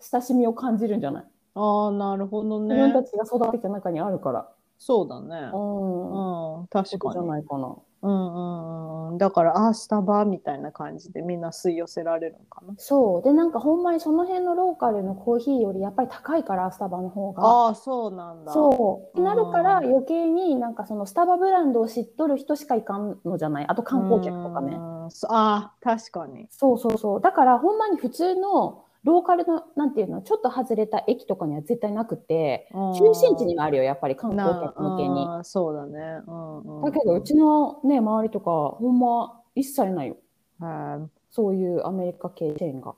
[0.00, 1.24] 親しみを感じるんじゃない？
[1.54, 3.08] ああ、なるほど自分たね。
[3.08, 4.48] ちが育ってきた中にあるから。
[4.78, 5.56] そうだねう。
[5.58, 6.60] ん。
[6.60, 7.28] うん、確ことじゃかに。
[7.28, 7.76] ないかな。
[8.02, 9.18] うんうんうん。
[9.18, 12.74] だから、ああ、スタバみたいな感じでみんな吸い寄せられるのかな？
[12.78, 13.22] そう。
[13.22, 17.42] で、なんかほんまにその辺のローカルのコーヒーよりやっぱり高いから、スタバの方が。
[17.44, 18.52] ああ、そうなんだ。
[18.52, 19.08] そう。
[19.10, 23.66] ってなるからうん余計になんかそのスタバブランドを知っとる人しか行かんのじゃない？
[23.68, 24.76] あと観光客とかね。
[24.78, 26.46] ああ、確かに。
[26.50, 27.20] そうそうそう。
[27.20, 35.24] だからほんまに普通のローカルの、なんていうの、ちょっと外れた駅とかには絶対なくて、中心地にはあるよ、やっぱり観光な客向けに。
[35.24, 36.22] うんそうだね。
[36.26, 40.16] うんうん、だけど、うちのね、周りとか、ほんま一切ないよ。
[40.58, 42.94] はいそういうアメリカ系チェーンが。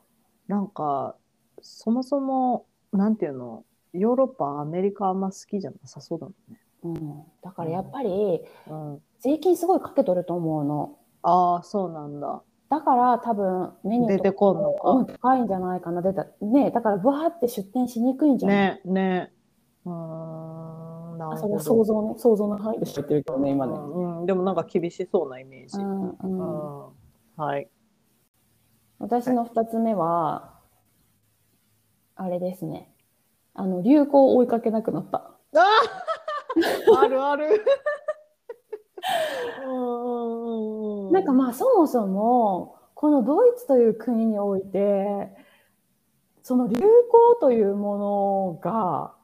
[0.48, 1.16] なんか、
[1.60, 6.60] そもそも、なんていうの、ヨーロッパ、アメリカあんま好きじゃなさそうだもんね。
[6.82, 7.22] うん。
[7.42, 10.98] だからやっぱり、うん、税金すごいかけとると思うの。
[11.22, 12.42] ああ、そうなんだ。
[12.72, 16.00] だから多分メニューと出てこんのかうん、高いんじゃないかな。
[16.00, 16.24] 出た。
[16.40, 19.32] ねだからバーって出店しにくいんじゃないね、ね。
[19.84, 21.60] うーん、なるほど。
[21.60, 23.74] 想像ね、想像の範囲で知ってるけどね、今ね。
[23.74, 25.82] うんうん、でもなんか厳しそうなイメージ。
[25.82, 26.88] ううんんうん、
[27.36, 27.68] はい。
[29.00, 30.54] 私の二つ目は、
[32.16, 32.90] あれですね。
[33.52, 35.18] あの、流行を追いかけなくなった。
[35.18, 35.34] あ
[37.02, 37.62] あるある。
[39.64, 45.28] うんうんうんなんかまあそもそも、このドイツという国において、
[46.42, 49.14] その流行というものが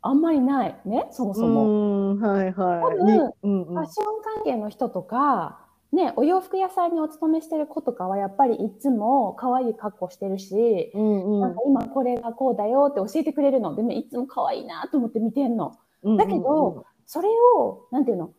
[0.00, 2.12] あんまりないね、そもそも。
[2.12, 2.54] うん、はいはい。
[2.54, 5.58] 多分にうんうんファッション関係の人とか、
[5.92, 13.74] ね、お洋服屋さんにお勤めしてる子とかはやっぱりいつも可愛い格好してるし、うんなんか今これがこうだよって教えてくれるの。
[13.74, 15.72] でもいつも可愛いなと思って見てんの。
[16.02, 18.30] うんだけど、それを、なんていうの、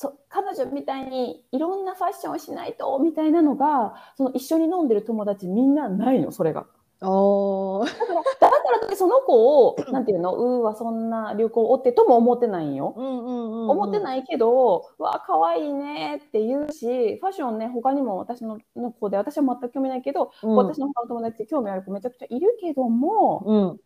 [0.00, 6.64] そ彼女みたいにいろんなファッションをしないとみたいなのが、その一緒に飲んでる友達みんなないの、それが。
[7.02, 7.84] あー。
[7.84, 12.94] だからってその子を、 なんていうの、うーわ、そんな流行を追ってとも思ってないんよ。
[12.96, 13.70] うんうんうんうん。
[13.72, 20.56] 思ってないけど、うわ、可愛いねって言うし、ファッションね、他にも私のの子で、私は全く興味ないけど、うん。
[20.56, 23.80] 私の他の友達で興味ある子めちゃくちゃいるけども、うん。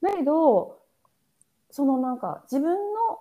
[0.00, 0.78] だけど、
[1.70, 3.20] そのなんか自分の好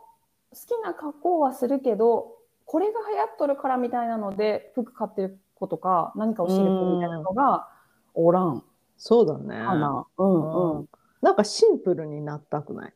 [0.53, 2.36] きな格好はするけど、
[2.67, 7.69] これが流行っとるからみたいなので、服買ってる子とか、何かをしてる子みたいなのが
[8.13, 8.63] おらん
[8.97, 9.55] そうだね。
[9.65, 10.05] かな。
[10.17, 10.79] うんうん。
[10.81, 10.89] うん
[11.21, 12.93] なんかシンプルになったくない、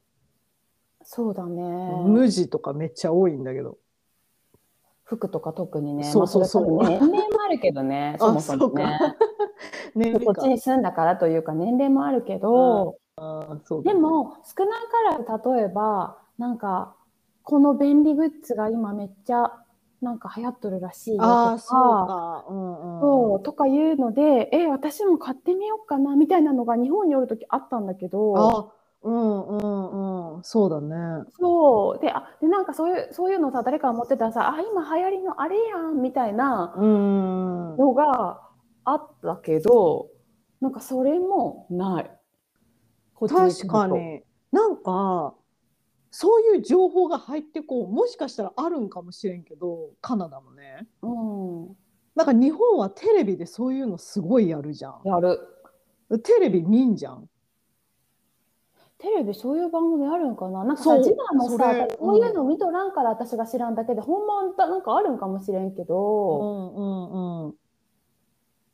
[1.03, 1.63] そうだね。
[2.05, 3.77] 無地とかめっちゃ多いんだけど。
[5.03, 6.03] 服とか特にね。
[6.03, 8.99] そうそうそうまあれ多分年齢もあるけどね、 そもそもね。
[9.95, 14.71] ね こっちに住んだからというか年齢もあるけど、そうだでも少な
[15.17, 16.95] からず例えば、なんか、
[17.43, 19.60] この便利グッズが今めっちゃ
[20.01, 22.45] なんか流行っとるらしいよとか、ああ、そうか。
[22.49, 23.31] うんうん。
[23.35, 30.43] そうとかいうので、え、私も買ってみようかなみたいなのが日本におるときあったんだけど、あ、うんうんうん。
[30.43, 31.25] そうだね。
[31.39, 31.99] そう。
[31.99, 37.77] で、あ、で、なんかそういう、そういうのさ、誰かが持ってたらさ、あ、今流行りのあれやんみたいなうん。
[37.77, 38.41] のが
[38.83, 40.09] あったけど、
[40.59, 42.11] なんかそれもない。
[43.27, 43.87] 確か。
[43.87, 44.23] に。
[44.51, 45.35] なんか、
[46.11, 50.85] そういう情報が入ってこう、もしかしたらあるんかもしれんけど、カナダもね。
[51.01, 51.77] うん。
[52.15, 54.99] なんか日本はテレビでそういうのすごいやるじゃん。
[55.05, 55.39] やる。
[56.23, 57.29] テレビ見んじゃん。
[58.97, 60.65] テレビそういう番組あるんかな？
[60.65, 67.55] なんかさ、そう次男もさ、それこういうの見とらんから私が知らんだけで、ほんまはなんかあるんかもしれんけうど、んうんうん。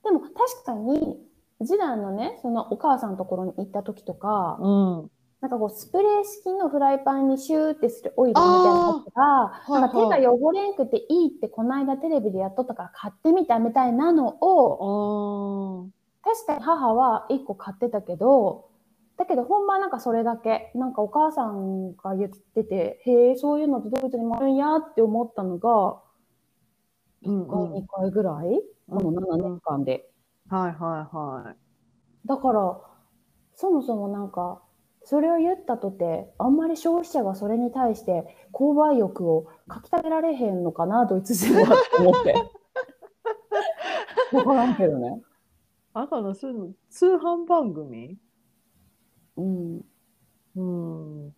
[0.04, 1.17] でも確かに、
[1.63, 4.69] 次男のね、そのお母さんのところに行った時とか、う
[5.04, 5.12] ん。
[5.41, 15.88] なんかこうスプレー式のフライパンにシューってするオイルみたいなやつが、ーなんか手が汚れんくていいってこの間テレビでやっとったから買ってみたみたいなのを、あ
[16.23, 18.69] 確かに母は1個買ってたけど、
[19.17, 26.02] だけどほんまなんかそれだけ、なんかお母さんが言ってて、へえ、そういうのってドイツにもあるんやって思ったのが、
[27.23, 30.12] うん1回、2回ぐらい、この7年間で。
[30.50, 30.56] あ。
[30.56, 31.58] はいはいはい。
[32.26, 32.82] だから、
[33.56, 34.62] そもそもなんか、
[35.10, 42.36] それを言ったとて、あんまり消費者がそれに対して購買欲をかきたてられへんのかな、ドイツ人はって思って。
[44.36, 45.22] わからんけどね。
[45.93, 48.17] あかのそういうの通販番組？
[49.38, 49.82] うん。
[50.58, 50.62] う
[51.30, 51.34] ん。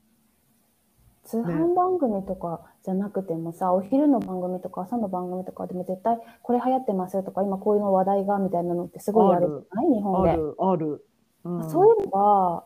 [1.24, 9.94] 通販番組とかじゃなくてもさ、お昼の番組とか朝の番組とかでも絶対これ流行ってますよとか、今こういうの話題がみたいなのってすごいあるじゃない？
[9.94, 10.32] 日本で。
[10.32, 11.06] あるある。
[11.44, 12.64] うんそういうのが、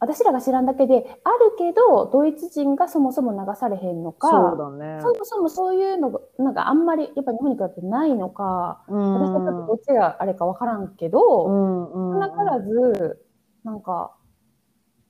[0.00, 5.00] 私らが知らんだけで、あるけど、ドイツ人がそもそも流されへんのか、そうだね。
[5.02, 13.24] そもそもそういうのが、なんかあんまり、やっぱ日本に比べてないのか、うん私はちょっとどっちがあれかわからんけど、うんうん少なからず、
[13.62, 14.16] なんか、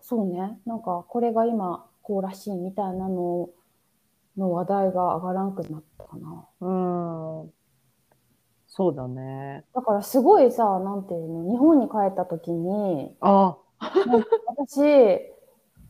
[0.00, 3.48] そうね、なんかこれが今こうらしいみたいなの
[4.36, 6.46] の話題が上がらんくなったかな。
[6.60, 7.50] うん。
[8.66, 9.64] そうだね。
[9.74, 13.58] だからすごいさ、なんていうの、日本に帰った時に、あ、なんか
[14.46, 14.80] 私、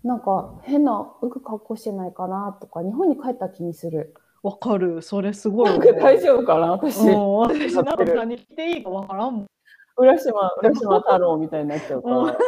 [0.04, 4.14] なんか変な服格好してないかなとか、日本に帰った気にする。
[4.42, 5.02] わかる。
[5.02, 7.00] それすごい大丈夫かな私。
[7.00, 9.46] うん、私なんか何していいかわからんもん。
[9.96, 12.16] 浦島、浦島太郎みたいになっちゃうから。
[12.16, 12.34] うん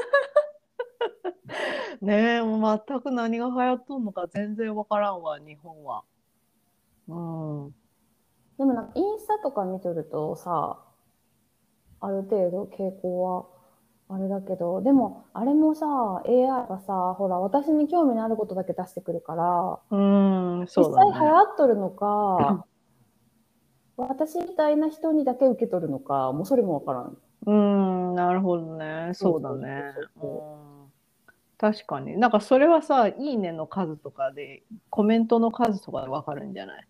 [2.00, 6.02] ねえ、もう全く何が流行っとんのか全然わからんわ、日本は。
[7.08, 7.74] うん。
[8.58, 10.78] でもなんかインスタとか見とるとさ、
[12.00, 13.46] ある程度傾向は
[14.14, 19.96] あれだけど、でもあれもさ、AI がさ、ほら、私に興味のあることだけ出してくるから、う
[20.62, 21.12] ん、そ実うだね。
[21.12, 22.66] 際流行っとるのか、
[23.96, 27.18] 私みたいな人にだけ受け取るのか、もうそれもわからん。
[27.44, 29.10] うん、なるほどね。
[29.14, 29.82] そうだね。
[31.58, 32.16] 確かに。
[32.18, 36.88] なんかそれはさ、いいねの数とかで、コメントの数とかでわかるんじゃない？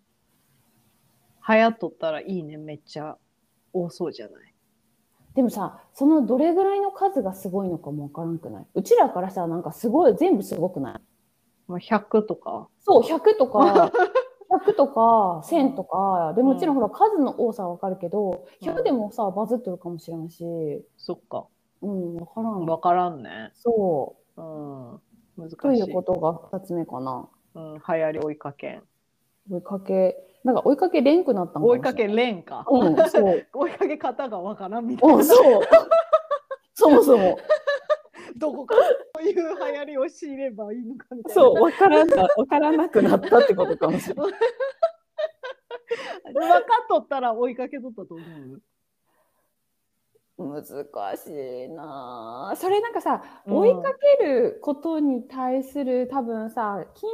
[1.49, 3.19] 流行っとったらいいねめっちゃ
[3.73, 4.52] 多そうじゃない？
[5.35, 8.67] でもさ、そのどれぐらいの数がすごいのかもわからんくない？
[8.75, 11.01] うちらからさ、なんかすごい、全部すごくない？
[11.69, 12.69] まあ、100とか。
[12.81, 13.91] そう、100とか、
[14.51, 20.45] 100とか、1000とか、でもちろんほら数の多さはわかるけど、100でもさ、バズってるかもしれんし、
[20.99, 21.47] そっか。
[21.83, 22.67] うん、わからん。
[22.67, 23.51] わからんね。
[23.55, 25.01] そうん。
[25.37, 25.57] 難しい。
[25.57, 25.59] う。
[25.61, 27.29] ということが2つ目かな。
[27.55, 28.83] うん、流行り追いかけん。
[29.51, 32.65] 追いかけ、なんか追いかけれんくなったんかもしれん追いかけれんか。
[32.69, 33.47] うん、そう。
[33.53, 35.25] 追いかけ方がわからんみたいうん、な。
[35.25, 35.63] そう。
[36.75, 37.39] そもそも。
[38.37, 38.83] どこから
[39.17, 39.43] そういう流
[39.79, 41.43] 行りを仕入ればいいのかみたいな。
[41.43, 44.33] そう、わからんな、わからなくなったってことかもしれない。
[46.33, 48.63] 分かっとったら追いかけとったと思う？
[50.39, 52.51] 難しいな。
[52.53, 53.57] あそれなんかさ、うん。
[53.59, 57.11] 追いかけることに対する多分さ金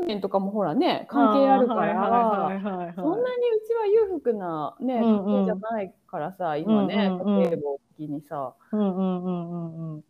[0.00, 5.32] 銭面とかもほらね関係あるから、そんなにうちは裕福なねうんうん。
[5.32, 7.42] 家庭じゃないからさ、今ね、うんうんうん。
[7.42, 8.54] 家庭簿的にさ。
[8.72, 10.04] うんうんうんうんうん。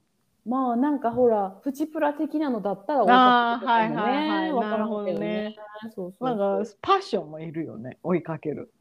[0.44, 5.26] まあなんかほらプチプラ的なのだったら追いかけてたもあーはいはいはいねわからんけどね。
[5.26, 5.56] ね。
[5.94, 6.24] そうそう。
[6.24, 7.98] なんかパッションもいるよね。
[8.02, 8.72] 追いかける。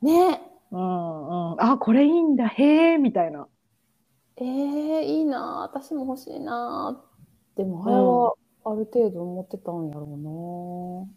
[0.00, 0.40] ね
[0.70, 1.62] うんうん。
[1.62, 3.48] あこれいいんだへえみたいな。
[4.36, 7.04] えー、いいなあ私も欲しいなあ
[7.56, 11.08] でもあれはある程度思ってたんやろ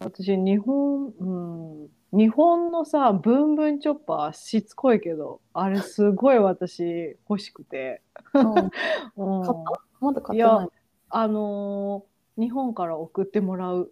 [0.00, 1.88] 私、日本、うん。
[2.12, 8.02] 日本のさ、ブンブンチョッパーしつこいけど、あれすごい私欲しくて。
[8.34, 8.70] うん、
[9.42, 10.70] 買っうんたまだ買ってない？
[11.10, 13.90] あのー日本から送ってもらう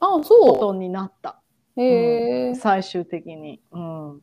[0.00, 1.41] あ、こそとになった。
[1.76, 1.80] う。
[1.82, 2.54] へえ。
[2.54, 3.62] 最終的に。
[3.72, 4.22] うん。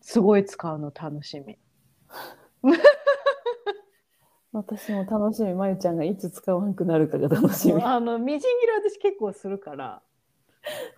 [0.00, 1.58] すごい使うの楽しみ。
[4.52, 5.54] 私も楽しみ。
[5.54, 7.82] まゆちゃんがいつ使わなくなるかが楽しみ。
[7.82, 10.02] あの、みじん切り私結構するから。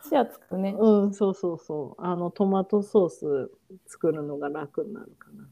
[0.09, 0.75] シアつくね。
[0.79, 2.03] うん、そうそうそう。
[2.03, 3.51] あの、トマトソース
[3.87, 5.49] 作るのが楽になるかな。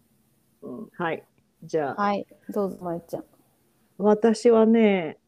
[0.62, 1.24] うん、はい。
[1.64, 2.26] じゃあ、はい。
[2.50, 3.24] どうぞ、まゆちゃん。
[3.98, 5.18] 私はね、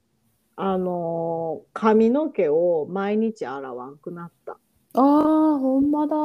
[0.57, 4.59] あのー髪の毛を毎日洗わんくなった。
[4.95, 6.17] ああ、ほんまだ。
[6.17, 6.21] うん、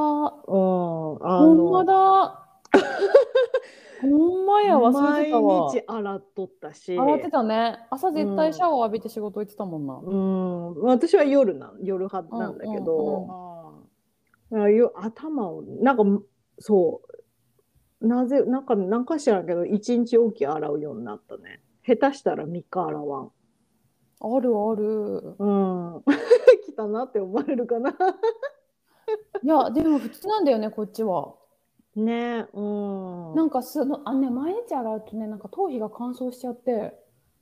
[1.22, 2.47] あほんまだ。
[4.01, 5.80] ほんまや、忘れてたわ毎。
[5.80, 7.78] 日洗っとったし、洗ってたね。
[7.89, 9.95] 朝絶対シャワー浴びて仕事行ってたもんな。
[9.95, 13.86] うん、私は夜な夜派なんだけど、
[14.51, 16.03] あよ頭をなんか
[16.59, 17.01] そ
[18.01, 23.32] うなぜなんかなんか知らんけど一日おき洗うようになったね下手したら3日洗わん
[24.22, 25.36] あるある。
[25.38, 26.03] うん
[26.66, 27.95] 来たなって思われるかな
[29.43, 31.36] いや、でも普通なんだよね、こっちは。
[31.95, 36.93] ねうんなんかすのあね、毎日洗うとね、なんか頭皮が乾燥しちゃって。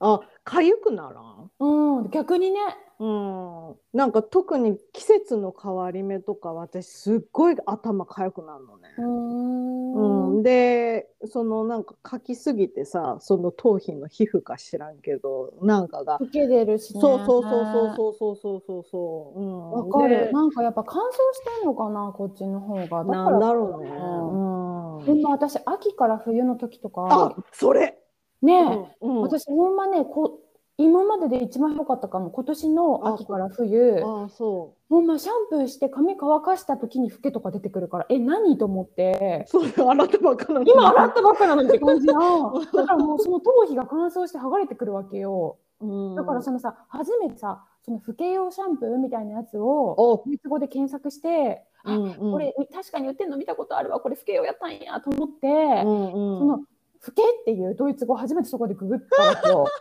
[0.05, 1.49] あ痒くならん？
[1.59, 2.59] うん、逆にね。
[2.99, 8.89] うん、なんか特に季節の変わり目とか私すっごい頭痒くなるのね。
[8.97, 10.35] うーん。
[10.35, 17.01] うん、でそのなんかかきすぎてさその頭皮の皮膚か知らんけどなんかが、老けてるしね。
[17.01, 20.27] そうそうそうそうそうそうそうそうそう、うん、わかる。
[20.27, 22.83] でなんかやっぱ乾燥してんのかな、こっちの方が。
[22.83, 27.99] だからなんだろうね、うんうんでも私、秋から冬の時とあか、それ、
[28.45, 29.21] ね、うんうん。
[29.21, 30.39] 私ほんまねこ
[30.77, 32.31] 今までで一番良かったかも。
[32.31, 34.03] 今年の秋から冬。
[34.03, 38.05] あそほんまシャンプーして髪乾かした時にフケとか出てくるから。
[38.09, 39.45] え何と思って？
[39.47, 42.13] うそう洗ったばっかなのに今洗ったばっかなのにって感じな
[42.73, 45.57] だからもうその頭皮が乾燥して剥がれてくるわけよ。
[45.79, 46.15] うん。
[46.15, 52.31] だからそのさ初めてさそのフケ用シャンプーみたいなやつをお、ドイツ語で検索して、あうんうん。
[52.31, 53.99] これ確かに売ってんの見たことあるわ。
[53.99, 55.47] これフケ用やったんやと思って、
[55.85, 56.59] うんうん、その
[57.03, 59.65] 「ふけ」っていうドイツ語初めてそこでググったわけよ。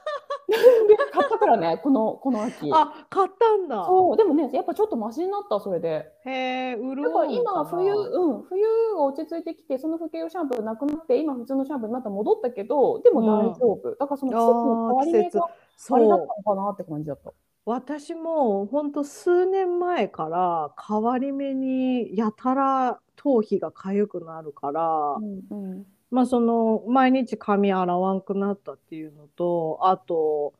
[0.52, 2.68] で買ったからねこのこの秋。
[2.72, 6.12] あ買ったんだそうでもねやっぱちょっとマシになったそれで。
[6.26, 8.64] へえ潤うのだから今冬うん冬
[8.96, 13.94] が落ち着いてきてそのふけ用シャンプーなくなって今普通のシャンプーにまた戻ったけどでも大丈夫。
[13.94, 15.48] だからその季節の変わり目が
[15.90, 17.32] あれだったのかなって感じだった。
[17.64, 30.52] 私も本当数年前から変わり目にやたら頭皮が痒くなるから、うんうんまあその毎日髪洗わんくなったっていうのとあと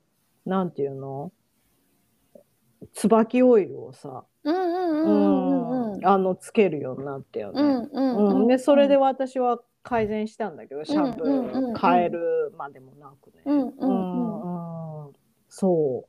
[0.44, 1.30] なんていうの？
[2.94, 7.60] 椿オイルをさ、うんうんうんうんうんあのつけるようになったよね。
[7.60, 8.42] うんうんううん。
[8.44, 8.48] ん。
[8.48, 13.42] でそれで私は改善したんだけどシャンプー変えるまでもなくね。
[13.44, 15.12] うんうんうん。
[15.48, 16.08] そう。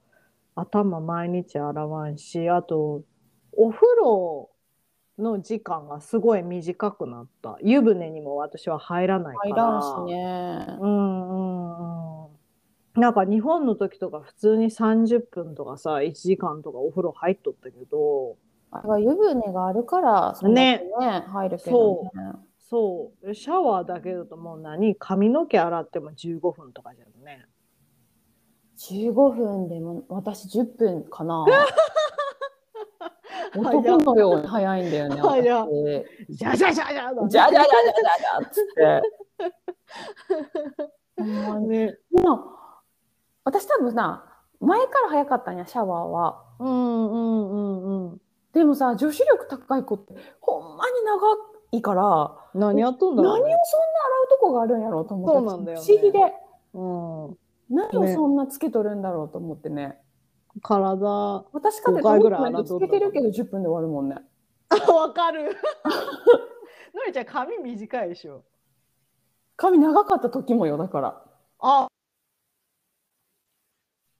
[0.55, 3.03] 頭毎日洗わんしあと
[3.51, 4.49] お風呂
[5.17, 7.57] の時間がすごい短くなった。
[7.61, 9.55] 湯船にも私は入らないから。
[9.55, 10.77] 入らんしね。
[10.79, 13.01] うんうんうん。
[13.01, 18.37] なんか日本の時とか普通に30分とかさ1時間とかお風呂入っとったけど。
[18.71, 22.09] あが湯船があるからそんなにね入るけどね。
[22.57, 23.35] そう。
[23.35, 27.45] シャワーだけだともう何髪の毛洗っても15分とかじゃんね。
[28.79, 31.45] 15分でも私10分かな。
[33.55, 35.21] 男のように早いんだよね。
[35.21, 39.01] 早私じゃじゃじゃじゃじゃじゃじゃじゃじゃっつって。
[41.17, 42.39] ほんまにね今
[43.43, 44.25] 私多分な
[44.59, 46.43] 前から早かったんやシャワーは。
[46.59, 48.21] うんうんうんうん
[48.53, 51.19] でもさ女子力高い子ってほんまに長
[51.71, 56.19] いから何やっとんだ何をそんな洗ろうとこがあるんやろうと思ってそうなんだよね不思議で
[56.73, 57.37] うん
[57.75, 59.97] 何をそんなつけとるんだろうと思ってね
[60.61, 61.45] 体。
[61.51, 64.17] 私かって5回ぐらい洗っつけてるけど10分で終わるもんね。
[64.93, 65.55] わかる。
[66.93, 68.43] のりちゃん髪短いでしょ。
[69.55, 71.23] 髪長かった時もよだから。
[71.59, 71.87] あ。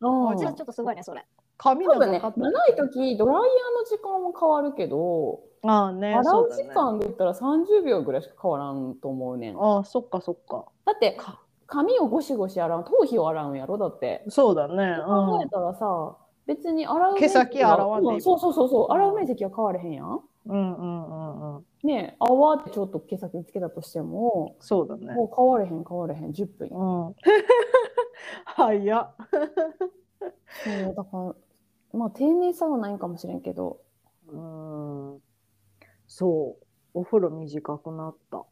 [0.02, 1.26] うんじゃあちょっとすごいねそれ。
[1.58, 2.40] 髪多分ね長かった。
[2.40, 3.44] 長い時ドライヤー
[3.78, 9.58] の時間は変わるけどああね洗そう時間で言ったら30秒ぐらいしか変わらんと思うねん。
[9.62, 10.66] ああそっかそっか。
[10.86, 11.18] だって
[11.68, 14.26] 髪をゴシゴシ洗う頭皮を洗うんやろだって。
[14.28, 14.98] そうだね。
[15.06, 27.16] 考えたらさ、別に洗う毛先洗わんでいいうんそうそうそうそう洗う面積は変われへんやんうんうんうんうんねえ泡ってちょっと毛先につけたとしてもそうだねもう変われへん変われへん10分やうん
[28.46, 29.16] 早っ
[30.64, 31.36] そうだから
[32.00, 33.80] まあ丁寧さはないんかもしれんけど
[34.34, 35.22] うん。
[36.08, 36.66] そう。
[36.94, 38.46] お風呂短くなった。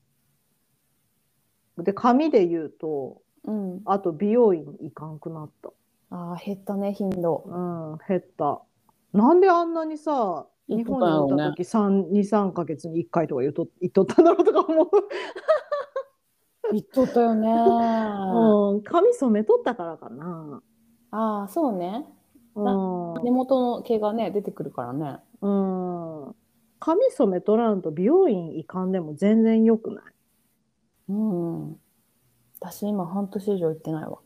[1.78, 3.82] で、髪で言うと、うん。
[3.86, 5.72] あと美容院行かんくなった。
[6.12, 7.44] ああ、減ったね、頻度。
[7.48, 7.58] う
[7.96, 8.62] ん、減った。
[9.14, 14.90] なんであんなにさ、日本におった時、三2、3ヶ月に1回とか言うと言っとったんだろうとか思う。
[16.72, 17.50] 言っとったよね。
[17.50, 20.62] うん、髪染めとったからかな。
[21.12, 22.06] ああ、そうね。
[22.56, 23.24] うん。
[23.24, 25.20] 根元の毛がね、出てくるからね。
[25.42, 26.36] うん。
[26.80, 30.04] 髪染めとらんと美容院行かんでも全然良くない
[31.10, 31.80] うん。
[32.60, 34.20] 私今半年以上行ってないわ。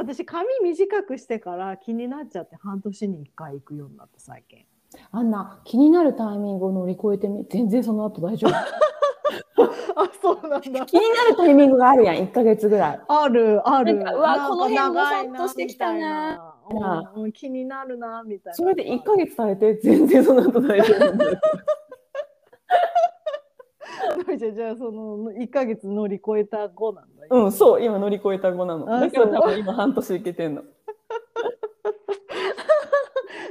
[0.00, 4.64] 私髪短くしてから気になっちゃって半年に1回行くようになった最近。
[5.12, 8.50] あんな気になるタイミングを乗り越えてみ、全然その後大丈夫？
[10.00, 10.60] あ、そうなんだ。
[10.86, 13.00] 気になるタイミングがあるやん、1ヶ月ぐらい。
[13.06, 13.96] あるある。
[13.96, 18.54] うわこの辺もさっとしてきたなうんうん気になるなみたいな。
[18.54, 21.12] それで1ヶ月耐えて、全然その後大丈夫
[24.38, 27.26] じゃあじゃあその1ヶ月乗り越えた後なんだ。
[27.30, 28.92] うん、そう、今乗り越えた子なの。
[28.92, 30.62] あだから多分今半年いけてんの。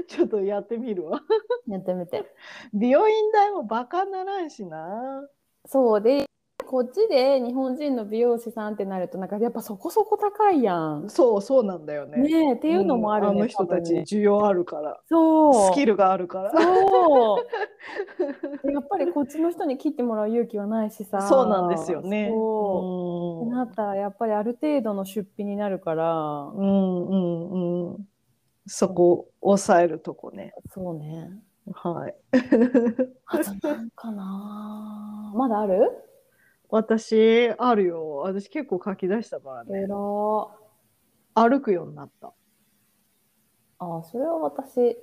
[0.08, 1.22] ちょっとやってみるわ。
[1.68, 2.26] やってみて。
[2.74, 5.28] 美容院代もバカならんしな。
[5.66, 6.26] そうで、
[6.66, 11.10] こっちで日本人の美容師さんってなると、なんかやっぱそこそこ高いやん。
[11.10, 12.20] そうそうなんだよね。
[12.22, 13.32] ねえ、っていうのもあるね。
[13.32, 15.00] うんあの人たち需要あるから。
[15.10, 15.74] そう。
[15.74, 16.52] スキルがあるから。
[16.52, 18.68] そう。
[18.68, 21.22] で やっぱりこっちの人に切ってもらう勇気はないしさ。
[21.22, 22.30] そうなんですよね。
[22.32, 23.48] そう。
[23.48, 27.50] ってなったらやっぱりある程度の出費になるから、うんうん
[27.92, 28.08] うん。
[28.68, 30.54] そこ抑えるとこね。
[30.68, 31.32] そうね。
[31.74, 32.16] はい。
[33.26, 36.06] あとなんかなまだある？
[36.70, 38.18] 私あるよ。
[38.18, 39.88] 私結構書き出したからえね。
[39.88, 40.48] らー
[41.36, 42.34] 歩くようになった。
[43.80, 44.98] あ、それは私、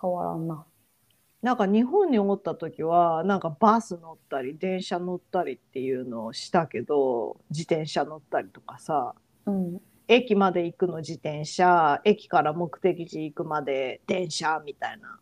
[0.00, 0.66] 変わらんな。
[1.42, 9.14] なんか日本におった時はなんかバス乗ったり電車乗ったりっていうのをしたけど自転車乗ったりとかさ
[9.44, 9.80] うん。
[10.08, 15.18] 駅まで行くの自転車駅から目的地行くまで電車みたいな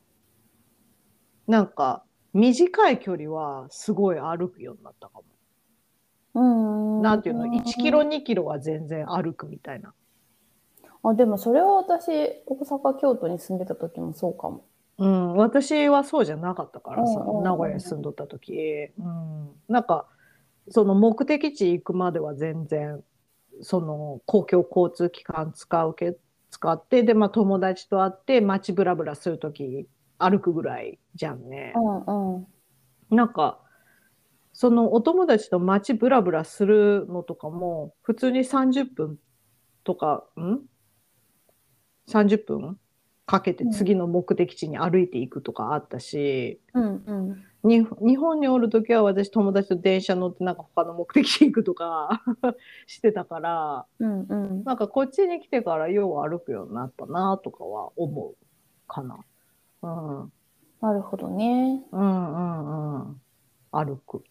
[1.49, 5.25] なんか短い距離はすごい歩くようになったかも。
[6.35, 7.03] うん。
[7.03, 9.93] なんていうの？1キロ2キロは全然歩くみたいな。
[11.05, 12.11] あ、でもそれは私、
[12.47, 14.65] 大阪、京都に住んでた時もそうかも。
[14.99, 20.07] うん、私はそうじゃなかったからさ、名古屋に住んどった時、うん、なんか
[20.69, 23.03] その目的地行くまでは全然
[23.63, 26.17] その公共交通機関使うけ
[26.51, 31.73] 使ってで、まあ、友達と会って街ブラブラする時歩くぐらいじゃんね。
[31.75, 32.47] うんうん。
[33.11, 33.59] なんか
[34.53, 39.19] そのお友達と街ブラブラするのとかも普通に30分
[39.85, 40.61] とかん
[42.09, 42.79] ？30分
[43.27, 47.45] かけて次の目的地に歩いていくとかあったし、うんうん。
[47.65, 52.23] に日本におる時は私友達と電車乗ってなんか他の目的地行くとか
[52.87, 54.65] してたからうんうん。
[54.65, 58.35] なんかこっちに来てからよう歩くようになったなとかは思う
[58.87, 59.19] かな。
[59.83, 60.33] うん、
[60.81, 61.83] なるほどね。
[61.91, 63.21] うんうんうん
[63.71, 64.23] 歩く。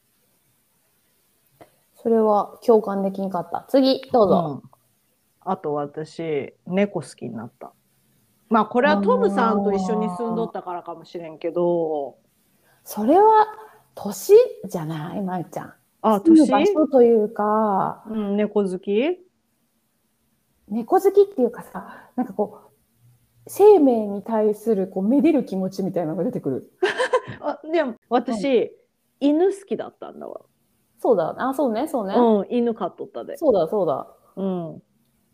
[2.01, 3.65] それは共感できんかった。
[3.69, 4.61] 次、どうぞ。
[4.63, 7.73] うん、あと私猫好きになった。
[8.49, 12.17] まあこれはトムさんと一緒に住んどったからかもしれんけど
[12.83, 13.47] それは、
[13.95, 14.33] 年
[14.67, 15.73] じゃないまゆちゃん。
[16.01, 19.19] あ年場所というか、うん、猫好き？
[20.69, 22.71] 猫好きっていうかさ、なんかこう、
[23.47, 26.71] 生命に対するこうめでる気持ちみたいなのが出てくる。
[27.41, 28.71] あでも私、
[29.19, 30.41] 犬好きだったんだわ。
[31.01, 31.35] そうだ。
[31.39, 32.13] あ、そうね、そうね。
[32.15, 33.35] うん、犬飼っとったで。
[33.35, 34.07] そうだ、そうだ。
[34.35, 34.81] うん。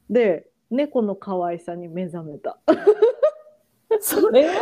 [0.10, 2.58] で、猫の可愛さに目覚めた。
[4.00, 4.54] それは、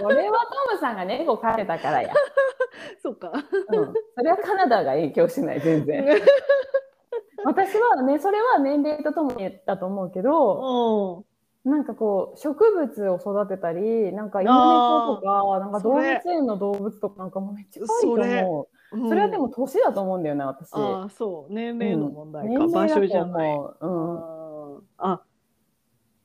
[0.00, 0.38] それは
[0.68, 2.14] トムさんが猫飼ってたからや。
[3.02, 3.32] そっか。
[3.32, 3.94] うん。
[4.16, 6.06] それはカナダが影響しない、全然。
[7.44, 11.24] 私はね、それは年齢とともにだと思うけど、
[11.64, 11.70] うん。
[11.70, 18.68] なんかこう、植物を育てたり、なんか犬猫とか、なんか動物園の動物とかなんかもめっちゃ可愛いと思う。
[18.90, 20.74] それはでも年だと思うんだよね、私。
[20.74, 21.52] ああ、そう。
[21.52, 22.64] 年齢の問題か。
[22.64, 23.56] うん場所じゃ年ない。
[23.56, 25.22] ううんあ、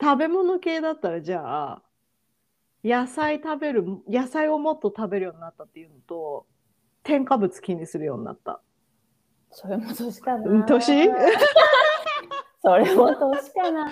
[0.02, 1.42] 食べ物系だったらじゃ
[1.74, 1.82] あ、
[2.84, 6.48] 野菜食べる、野菜をもっと食べるようになったっていうのと、
[7.04, 8.62] 添加物気にするようになった。
[9.52, 10.66] それも年かうんな。
[10.66, 11.10] 年？
[12.62, 13.88] それも年かな。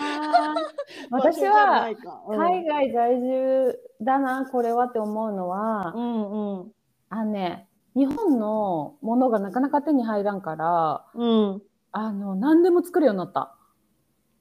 [1.11, 1.89] 私は
[2.27, 6.71] 海海外在住だな、これはって思うのはう、んうん
[7.09, 11.25] あのね、日本のものがなかなか手に入らんから、う
[11.57, 11.61] ん。
[11.91, 13.55] あの、何でも作るようになった。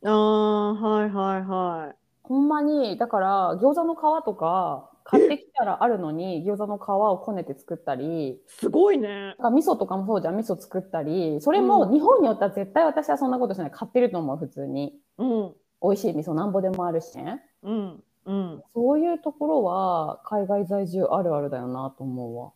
[0.04, 1.96] ああ、はいはいはい。
[2.22, 9.34] ほんまに、だから餃子の皮とか買ってきたらあるのに餃子の皮をこねて作ったり、すごいね。
[9.38, 13.70] 味噌とかもそうじゃん、味噌作ったり、それも日本によっては絶対私はそんなことしない。
[13.70, 14.98] 買ってると思う、普通に。
[15.18, 15.52] うん。
[15.82, 17.42] 美味しい味噌なんぼでもあるしね。
[17.62, 18.04] うん。
[18.24, 18.62] うん。
[18.74, 22.52] そういうところは海外在住あるあるだよなと思うわ。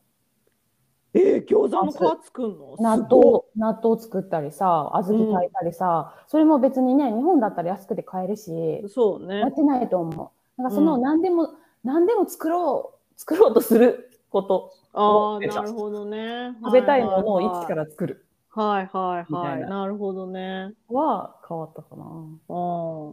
[1.18, 2.76] えー、餃子の皮作るの？
[2.78, 9.52] 納豆、納豆作ったりさ、小豆炊いたりさ、それも別にね、日本だったら安くて買えるし、そうねやっ。
[9.52, 10.10] てないと思
[10.58, 10.60] う。
[10.60, 11.54] なんかそのうん何でも、
[11.84, 16.54] 何でも作ろう、作ろうとすること、ああ、なるほどね。
[16.62, 18.26] 食べたいものをはい一から作る？
[18.50, 19.60] はいはいはい。
[19.60, 20.72] なるほどね。
[20.88, 22.04] は変わったかな。
[22.04, 23.10] うん。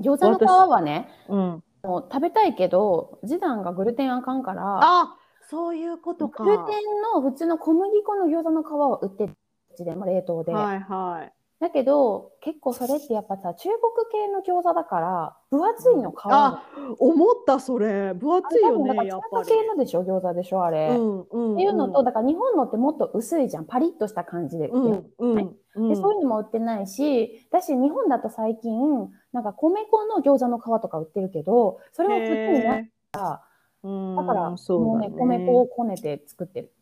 [0.00, 1.62] 餃子の皮はね、うん。
[1.82, 5.16] もう食べたいけど、次男がグルテンあかんから、あ、
[5.48, 6.44] そういうことか。
[6.44, 6.66] グルテン
[7.14, 9.34] の普通の小麦粉の餃子の皮を売ってる
[9.82, 10.52] で、まあ、冷凍で。
[10.52, 11.32] はいはい。
[11.60, 13.80] だけど、結構それってやっぱさ、中国
[14.12, 16.46] 系の餃子だから、分厚いの皮が。
[16.46, 16.62] あ、
[16.98, 18.12] 思ったそれ。
[18.12, 20.88] 分厚いよね、中華系のでしょ餃子でしょあれ。
[20.90, 21.54] うんうん。
[21.54, 23.64] っていうのと、だから日本のってもっと薄いじゃん。
[23.64, 24.68] パリッとした感じで。
[24.68, 25.88] うんうんうん。
[25.88, 33.53] でそういうのも売ってないし、だし日本だと最近、なんか米粉の餃子の皮とか売ってるけど、それも普通にないへから、ー
[33.84, 36.72] だから、そうもうね、だ米粉をこねて作ってる。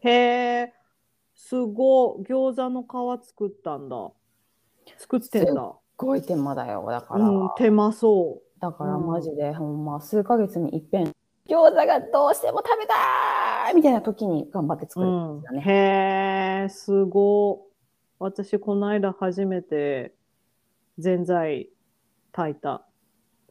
[0.00, 0.74] へえ、
[1.34, 2.22] すごい。
[2.24, 4.10] 餃子の皮作ったんだ。
[4.98, 5.72] 作ってんだ。
[5.72, 6.84] すごい手間だよ。
[6.88, 11.14] だから、うん、手間そだからうんマジで、ほんま、数ヶ月に一遍、
[11.48, 14.88] 餃子がどうしても食べたいみたいな時に頑張ってう。
[14.88, 15.60] 作るうんんですよね。
[15.66, 17.74] へえ、すごい。
[18.18, 20.14] 私、この間初めて、
[20.98, 21.70] ぜんざい
[22.32, 22.87] 炊いた。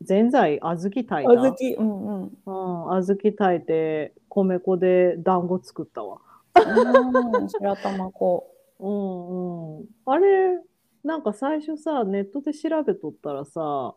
[0.01, 1.21] ぜんざい、小豆炊いた？
[1.23, 2.23] 小豆、うんうん。
[2.23, 6.19] うん、小豆炊いて、米粉で団子作ったわ。
[6.55, 8.47] うん、 白玉粉。
[8.79, 9.85] うんうん。
[10.05, 10.61] あれ、
[11.03, 13.95] なんか最初さ、ネットで調べとったらさ、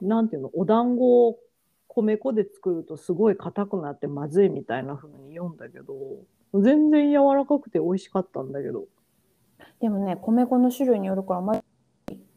[0.00, 1.38] なんていうの、お団子を
[1.86, 5.94] 米粉で作るとすごい硬くなってまずいみたいな風に読んだけど、
[6.54, 8.86] 全然柔らかくて美味しかったんだけど。
[9.80, 11.62] でもね、米粉の種類によるから、ま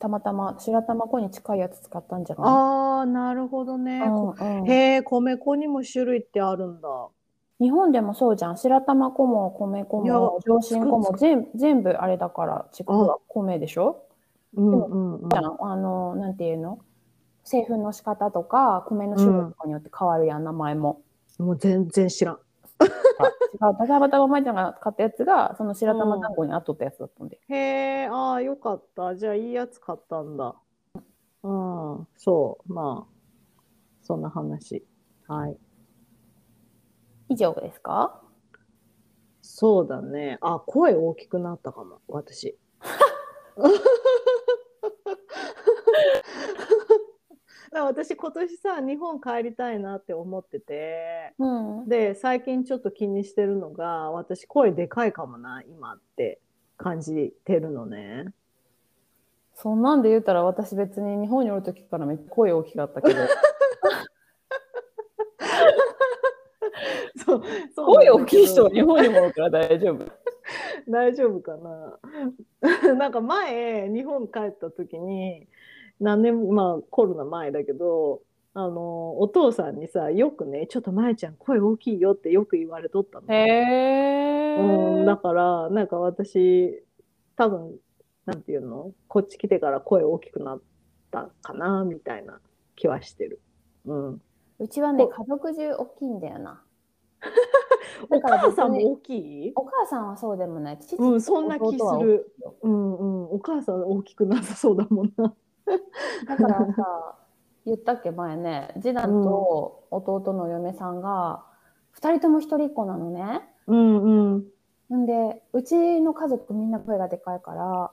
[0.01, 2.45] たまたま白玉粉に近いやつ使ったんじゃない？
[2.47, 4.01] ああ、なるほどね。
[4.09, 7.07] こうんうんへえ、米粉にも種類ってあるんだ。
[7.59, 8.57] 日本でもそうじゃん。
[8.57, 14.03] 白玉粉も米粉も上新粉も全全部あれだから、違うわ米でしょ？
[14.55, 15.33] うんうんうん。
[15.35, 16.79] あの、なんていうの？
[17.43, 21.01] 製粉の仕方とか、米の種類とかによって変わるやん、名前も。
[21.39, 22.39] もう全然知らん。
[22.83, 22.91] 違う。
[23.59, 27.39] たまたままいちゃんが買ったやつが、その白玉団子にあっとったやつだったんで。
[27.49, 27.55] へ
[28.03, 29.15] え、ああ、よかった。
[29.15, 30.55] じゃあ、いいやつ買ったんだ。
[31.43, 33.13] うん、そう、まあ、
[34.03, 34.85] そんな話。
[35.27, 35.57] はい。
[37.29, 38.21] 以上ですか？
[39.41, 40.37] そうだね。
[40.41, 42.57] あ、声大きくなったかも、私。
[47.71, 51.87] 私、今年さ、日本帰りたいなって思ってて、うん。
[51.87, 56.41] で、最近ちょっと気にしてるのが、私、声でかいかもな、今って
[56.75, 58.33] 感じてるのね。
[59.55, 63.19] そんなんで言ったら私別に日本におる時からめっちゃ声大きかったけど、
[67.23, 67.43] そう
[67.75, 70.05] そう声大きい人は日本にもおるから大丈夫。
[70.89, 75.47] 大丈夫かな なんか前日本帰った時に
[76.01, 78.21] 何年もまあコロナ前だけど
[78.53, 83.27] あのお父さんにさよくね「ちょっと舞ちゃん声大きいよ」ってよく言われとったの。
[83.33, 85.21] へうん、だー。
[85.21, 86.83] からなんか私
[87.37, 87.79] 多分
[88.25, 88.91] なんていうの？
[89.07, 90.61] こっち来てから声大きくなっ
[91.11, 92.39] たかなみたいな
[92.75, 93.39] 気はしてる。
[93.85, 94.21] うん、
[94.59, 96.61] うちはね、家族中大きいんだよな。
[98.09, 99.51] お母さんも大きい？
[99.55, 100.77] お母さんはそうでもない。
[100.79, 102.33] 父とうん、そんな気弟は大きいする。
[102.41, 105.33] ようんうん、お母さん大きくなさそうだもんな。
[106.27, 107.15] だからさ、
[107.65, 111.45] 言ったっけ前ね、次男と弟の嫁さんが、
[111.91, 113.41] 二人とも一人っ子なのね。
[113.67, 114.03] うん
[114.89, 115.03] うん。
[115.03, 117.91] んで、うちの家族みんな声がでかいから、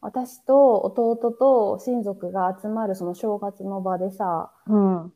[0.00, 5.12] 私と弟と親族が集まるその正月の場でさ、うん。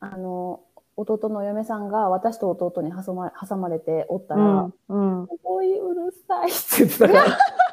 [0.00, 0.60] あの、
[0.96, 5.20] 弟の嫁さんが私と弟に挟ま挟まれておったら、うん。
[5.20, 5.26] うん。
[5.26, 7.38] すごいうるさいって言ってたから。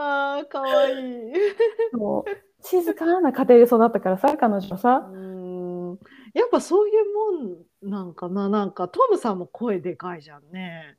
[0.00, 1.96] ああ、かわいい。
[1.96, 2.30] もう
[2.66, 5.08] 静かな家庭で育ったからさ、彼女はさ。
[5.10, 5.98] うん。
[6.34, 8.48] やっぱそういうもんなんかな。
[8.48, 10.96] なんかトムさんも声でかいじゃんね。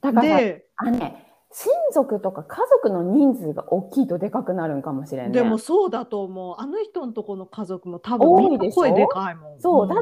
[0.00, 0.38] だから
[0.76, 5.32] あのね、親族とか家族の人数が大きいとでかくなるんかもしれんね。
[5.32, 6.56] でもそうだと思う。
[6.58, 8.82] あの人のとこの家族も多分みん多いでしょ？
[8.84, 9.60] な声でかいもん。
[9.60, 9.98] そう、んだっ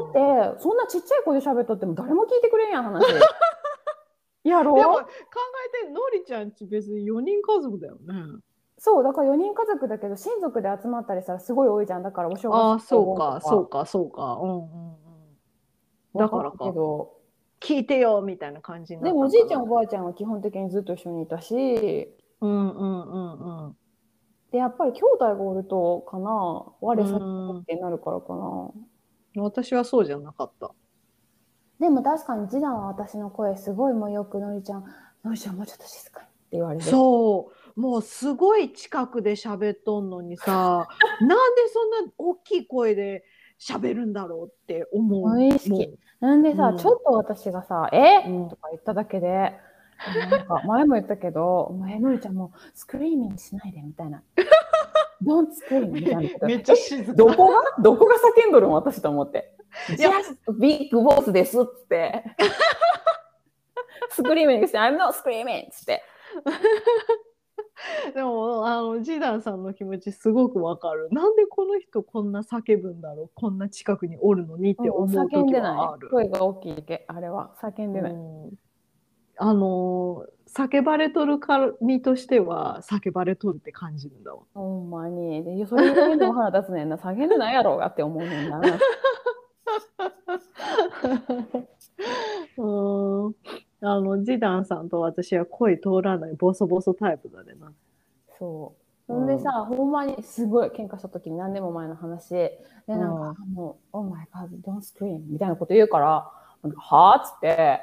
[0.53, 3.01] て、そんなちっちゃい声で喋っとっても誰も聞いてくれんやん、話。
[4.49, 4.75] やろ？
[4.75, 5.01] でも考
[5.83, 8.13] えて、のりちゃんち別に4人家族だよね。
[8.77, 12.03] そう、だから4人家族だけど、親族で集まったりしたらすごい多いじゃん。
[12.03, 14.39] だからお正月ああ、そうか、そうか、そうか。
[14.41, 14.67] うんうんうん。
[16.15, 17.13] だからかけど、
[17.59, 21.55] 聞いてよみたいな感じになでったのかなもおじいちゃんおばあちゃんは基本的にずっと一緒にいたし、
[22.39, 23.77] うんうんうんうん。
[24.51, 26.31] で、やっぱり兄弟がおるとかな、
[26.79, 28.71] 我先うんってなるからかな。
[29.41, 30.71] 私はそうじゃなかった。
[31.79, 34.83] でも確かに次男は私の声すごいもうよくのりちゃん、
[35.23, 36.83] のりちゃんもうちょっと静かにって言われる。
[36.83, 40.87] そう、もうすごい近くで喋っとんのにさ、
[41.21, 43.23] なんでそんな大きい声で
[43.59, 45.29] 喋るんだろうって思う。
[45.29, 49.53] 無意識なんでさ、うんちょっと私がさ、え、うんとか言っただけで、
[50.29, 54.23] なんか前も言ったけど、もうえのりちゃんもう screaming しないでみたいな。
[55.23, 57.13] Don't scream みたいなめっちゃ静か。
[57.13, 57.81] どこが？
[57.81, 59.51] どこが叫んどるの私と思って。
[59.97, 62.23] いや Just big voice ですっつって。
[64.09, 65.67] screaming して、I'm not screaming!
[65.67, 66.01] っつって。
[68.13, 71.09] でも、あの、ジーダンさんの気持ちすごくわかる。
[71.11, 73.29] なんでこの人こんな叫ぶんだろう？
[73.35, 75.77] こんな近くにおるのにって思う叫ん時でない。
[75.77, 76.09] はある。
[76.09, 77.53] 声が大きいけ、あれは。
[77.61, 78.11] 叫んでない。
[78.11, 78.51] うん
[79.39, 81.37] あの叫ばれとる
[81.79, 84.41] 身としては叫ばれとるって感じるんだわ。
[84.55, 85.43] ほんまに。
[85.43, 86.95] で、それ言うのも腹立つねんな。
[86.95, 88.59] 叫んでないやろうがって思うねんな。
[92.57, 93.35] うん
[93.81, 97.71] あのジダンさんと私は声通らないボソボソタイプだねな。
[98.39, 98.87] そう。
[99.07, 106.29] そんでさ、ほんまにすごい喧嘩した時に何年も前の話で、なんか、もう、Oh my God, don't scream みたいなこと言うから、
[106.75, 107.81] はぁっつって、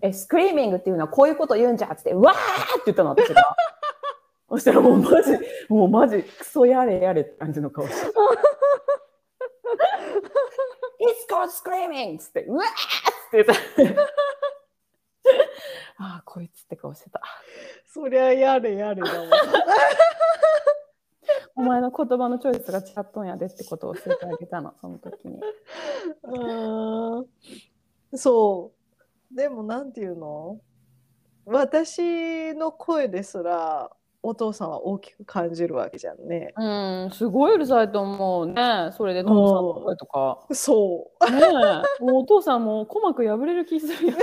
[0.00, 2.38] え、スクリーミングっていうのはこういうこと言うんじゃっつって、うわーっ
[2.76, 3.42] て言ったの、私が。
[4.48, 5.32] そしたらもうマジ、
[5.68, 8.12] もうマジ、クソやれやれって感じの顔して。
[11.00, 12.16] It's called screaming!
[12.16, 14.02] っつって、うわーっつって言った。
[16.04, 17.20] ああ、こいつって顔してた。
[17.86, 19.28] そりゃやれやれだわ。
[21.56, 25.40] お前の言葉のチョイスが違っとんやでってことを教えてあげたの、その時に。
[26.22, 27.26] うん
[28.16, 28.72] そ
[29.32, 29.34] う。
[29.34, 30.60] でもなんていうの？
[31.46, 33.90] 私の声ですら
[34.22, 36.52] お父さんは大きく感じるわけじゃんね。
[36.56, 38.90] うん、すごいうるさいと思うね。
[38.96, 40.38] それでトムさんの声とか。
[40.52, 41.38] そね
[42.00, 44.16] え、もうお父さんも鼓膜破れる気するよ。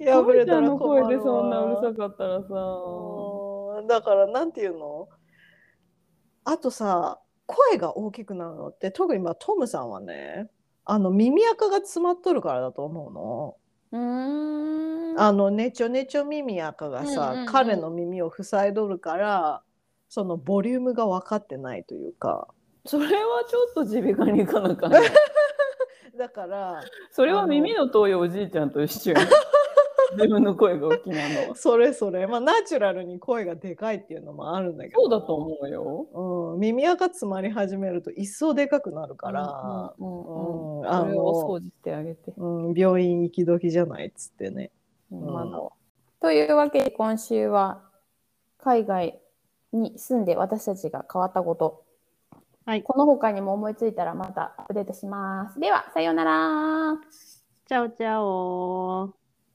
[0.00, 0.04] う。
[0.26, 2.48] 破れたらの困るわ声でそんなうるさかったらさ。
[2.48, 5.08] うんだからなんていうの？
[6.44, 10.48] あとさ声が大きくなるのって特にまあトムさんはね
[10.84, 13.56] あの耳垢が詰まっとるからだと思うの。
[13.92, 15.20] うーん。
[15.20, 19.62] あのねちょねちょ耳垢がさ、うんうんうん彼の耳を塞いどるから
[20.08, 22.48] そのボリュームが分かってないというか
[22.86, 23.10] それは
[23.48, 24.98] ちょっと耳鼻科に行かなあかんね。
[26.18, 29.14] だからそれは耳の遠いおじいちゃんと一緒。
[30.16, 31.54] 自分の声が大きなのは。
[31.56, 36.52] それそれまあナチュラルに声がでかいっていうのもあるんだけどそうだと思うよ。
[36.52, 42.32] うん、耳垢詰まり始めると一層でかくなるから、うんうんうんうんあそれをおの掃除してあげて。
[42.36, 44.70] うん、病院行き時じゃないっつってね。
[45.10, 45.72] うんまだは
[46.20, 47.82] というわけで今週は
[48.58, 49.20] 海外
[49.72, 51.82] に住んで私たちが変わったこと、
[52.64, 55.58] はいこの他にも思いついたらまたアップデートします。
[55.58, 57.00] では、さようなら。
[57.66, 59.21] チャオチャオ